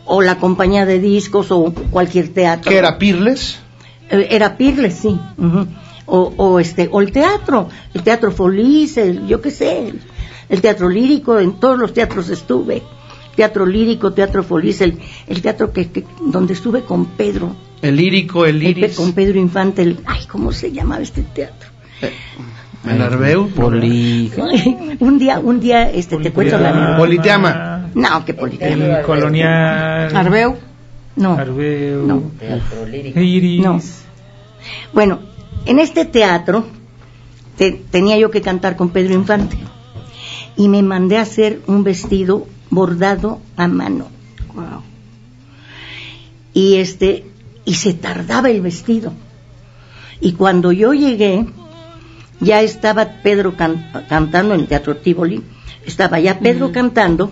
[0.06, 2.70] o la compañía de discos o cualquier teatro.
[2.72, 3.60] ¿Qué era Pirles?
[4.10, 5.20] Eh, Era Pirles, sí.
[6.08, 10.02] o, o este, o el teatro, el teatro Folies, el, yo qué sé, el,
[10.50, 12.82] el teatro lírico, en todos los teatros estuve.
[13.36, 14.98] Teatro lírico, teatro Folies, el,
[15.28, 18.96] el teatro que, que- donde estuve con Pedro, El lírico, el iris.
[18.98, 21.70] con Pedro Infante, el, ay, ¿cómo se llamaba este teatro?
[22.88, 23.50] El Arbeu.
[23.50, 24.32] Poli.
[25.00, 27.90] un día, un día, este, te cuento la Politeama.
[27.94, 29.00] No, que politeama.
[29.00, 30.16] El colonial.
[30.16, 30.56] Arbeu.
[31.16, 31.34] No.
[31.34, 32.06] Arbeu.
[32.06, 32.32] No.
[33.22, 33.62] Iris.
[33.62, 33.80] No.
[34.94, 35.20] Bueno,
[35.66, 36.66] en este teatro
[37.58, 39.58] te- tenía yo que cantar con Pedro Infante
[40.56, 44.08] y me mandé a hacer un vestido bordado a mano.
[46.54, 47.26] Y este
[47.66, 49.14] y se tardaba el vestido.
[50.22, 51.46] Y cuando yo llegué
[52.40, 55.44] ya estaba Pedro can- cantando en el Teatro Tivoli,
[55.86, 57.32] estaba ya Pedro cantando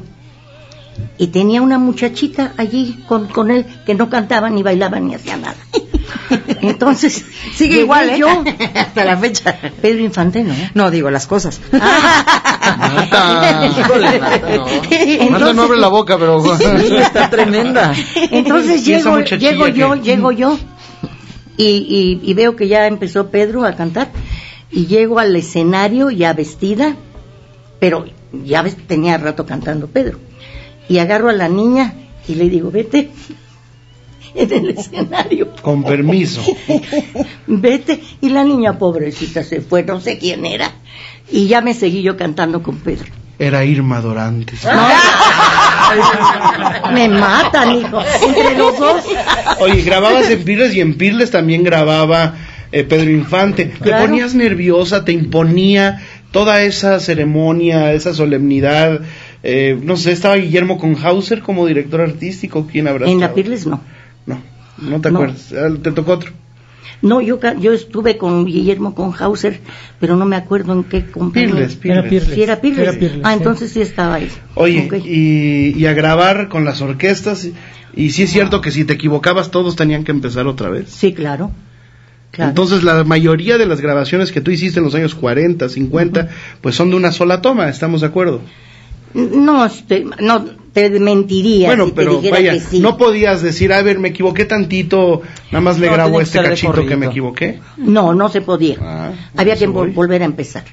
[1.18, 5.38] y tenía una muchachita allí con, con él que no cantaba ni bailaba ni hacía
[5.38, 5.56] nada.
[6.62, 8.18] Entonces, Sigue igual, ¿eh?
[8.20, 8.28] yo,
[8.76, 9.56] Hasta la fecha.
[9.82, 10.54] Pedro Infante, ¿no?
[10.74, 11.60] No digo las cosas.
[11.72, 13.70] Marta,
[15.30, 15.54] no.
[15.54, 16.44] No abre la boca, pero.
[16.56, 17.94] Está tremenda.
[18.32, 20.58] Entonces ¿Y esa llego, llego yo, llego yo
[21.58, 24.10] y, y- y veo que ya empezó Pedro a cantar
[24.72, 26.96] y llego al escenario ya vestida,
[27.80, 30.20] pero ya tenía rato cantando Pedro.
[30.90, 31.94] Y agarro a la niña
[32.28, 33.12] y le digo, vete
[34.36, 35.52] en el escenario.
[35.62, 36.42] Con permiso.
[37.48, 38.02] Vete.
[38.22, 40.72] Y la niña pobrecita se fue, no sé quién era.
[41.32, 43.12] Y ya me seguí yo cantando con Pedro.
[43.40, 44.62] Era Irma Dorantes.
[46.94, 48.02] Me matan, hijo.
[48.26, 49.04] Entre los dos.
[49.60, 52.34] Oye, grababas en Pirles y en Pirles también grababa
[52.80, 53.66] eh, Pedro Infante.
[53.66, 56.02] Te ponías nerviosa, te imponía
[56.32, 59.02] toda esa ceremonia, esa solemnidad.
[59.44, 62.68] eh, no sé, estaba Guillermo Conhauser como director artístico.
[62.72, 63.36] ¿Quién habrá En la estado?
[63.36, 63.82] Pirles no.
[64.26, 64.42] No,
[64.80, 65.20] no te No.
[65.20, 65.54] acuerdas.
[65.54, 66.32] Ah, Te tocó otro.
[67.04, 69.60] No, yo, ca- yo estuve con Guillermo Conhauser,
[70.00, 71.50] pero no me acuerdo en qué compañía.
[71.50, 71.98] Pirles, Pirles.
[72.00, 72.34] Era Pirles.
[72.34, 72.80] Sí, era Pirles.
[72.88, 73.38] Era Pirles, ah, sí.
[73.38, 74.30] entonces sí estaba ahí.
[74.56, 77.48] Oye, y, y a grabar con las orquestas.
[77.96, 80.90] Y sí es cierto que si te equivocabas todos tenían que empezar otra vez.
[80.90, 81.52] Sí, claro.
[82.38, 82.50] Claro.
[82.52, 86.30] Entonces la mayoría de las grabaciones que tú hiciste en los años 40, 50,
[86.62, 88.40] pues son de una sola toma, ¿estamos de acuerdo?
[89.14, 92.80] no, este, no, te mentiría bueno, si te pero dijera vaya, que sí.
[92.80, 96.86] no podías decir, a ver, me equivoqué tantito, nada más le No, grabo este cachito
[96.86, 97.60] que me equivoqué.
[97.78, 98.78] No, no se podía.
[98.80, 100.66] Ah, Había eso que volver a empezar.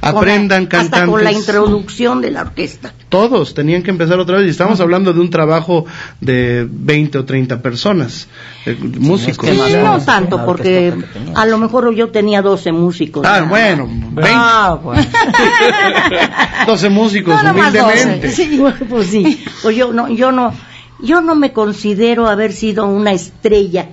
[0.00, 2.92] Aprendan, Con la- Hasta con la introducción de la orquesta.
[3.08, 5.84] Todos tenían que empezar otra vez y estamos hablando de un trabajo
[6.20, 8.28] de 20 o 30 personas,
[8.66, 9.46] eh, músicos.
[9.48, 10.94] es que más Sí, o no tanto, porque
[11.34, 13.24] a lo mejor yo tenía 12 músicos.
[13.26, 14.14] Ah, bueno, más.
[14.14, 15.02] 20, Ah, bueno.
[16.66, 18.30] 12 músicos, No, humildemente.
[18.30, 19.44] Sí, pues sí.
[19.62, 20.52] Pues yo no, yo no,
[21.00, 23.88] yo no me considero haber sido una estrella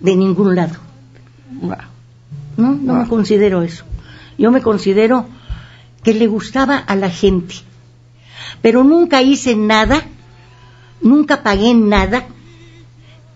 [0.00, 0.74] de ningún lado.
[2.56, 3.84] No, no me considero eso.
[4.38, 5.26] Yo me considero
[6.02, 7.56] que le gustaba a la gente.
[8.62, 10.02] Pero nunca hice nada,
[11.02, 12.26] nunca pagué nada,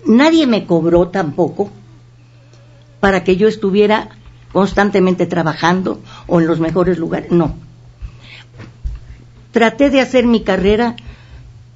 [0.07, 1.71] nadie me cobró tampoco
[3.01, 4.11] para que yo estuviera
[4.53, 7.31] constantemente trabajando o en los mejores lugares.
[7.33, 7.55] No.
[9.51, 10.97] Traté de hacer mi carrera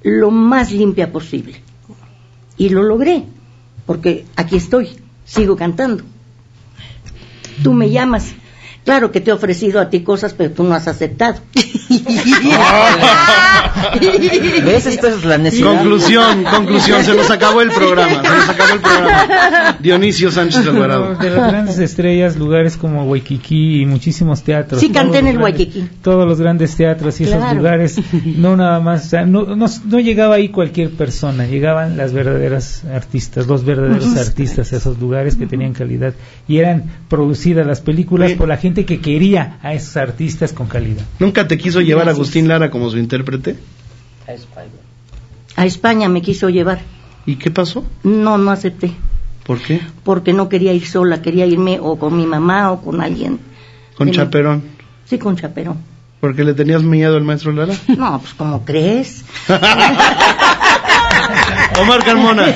[0.03, 1.61] lo más limpia posible.
[2.57, 3.25] Y lo logré,
[3.85, 6.03] porque aquí estoy, sigo cantando.
[7.61, 8.33] Tú me llamas.
[8.87, 11.41] Claro que te he ofrecido a ti cosas, pero tú no has aceptado.
[14.65, 14.85] ¿Ves?
[14.85, 15.73] Esta es la necesidad.
[15.75, 19.77] Conclusión, conclusión, se nos acabó el programa, se nos acabó el programa.
[19.79, 21.15] Dionisio Sánchez Alvarado.
[21.15, 24.81] De las grandes estrellas, lugares como Waikiki y muchísimos teatros.
[24.81, 25.89] Sí, canté en el grandes- Waikiki.
[26.01, 29.99] Todos los grandes teatros y esos lugares, no nada más, o sea, no, no, no
[29.99, 35.45] llegaba ahí cualquier persona, llegaban las verdaderas artistas, los verdaderos artistas a esos lugares que
[35.47, 36.13] tenían calidad
[36.47, 41.03] y eran producidas las películas por la gente que quería a esos artistas con calidad.
[41.19, 43.57] ¿Nunca te quiso llevar a Agustín Lara como su intérprete?
[45.55, 46.79] A España me quiso llevar.
[47.25, 47.83] ¿Y qué pasó?
[48.03, 48.91] No, no acepté.
[49.45, 49.81] ¿Por qué?
[50.03, 53.39] Porque no quería ir sola, quería irme o con mi mamá o con alguien.
[53.97, 54.63] Con mi- chaperón.
[55.05, 55.77] Sí, con chaperón.
[56.19, 57.73] ¿Porque le tenías miedo al maestro Lara?
[57.97, 59.23] No, pues como crees.
[61.81, 62.55] Omar Carmona.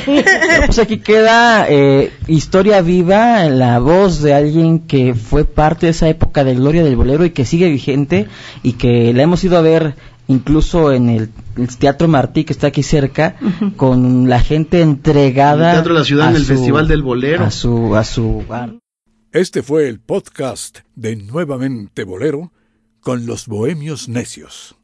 [0.65, 6.09] Pues aquí queda eh, historia viva, la voz de alguien que fue parte de esa
[6.09, 8.27] época de gloria del bolero y que sigue vigente
[8.63, 9.95] y que la hemos ido a ver
[10.27, 13.35] incluso en el, el Teatro Martí que está aquí cerca
[13.75, 16.87] con la gente entregada En el Teatro de la Ciudad, a en el su- Festival
[16.87, 17.43] del Bolero.
[17.43, 18.79] a su a su arte.
[19.33, 22.51] Este fue el podcast de Nuevamente Bolero
[23.01, 24.75] con los Bohemios Necios.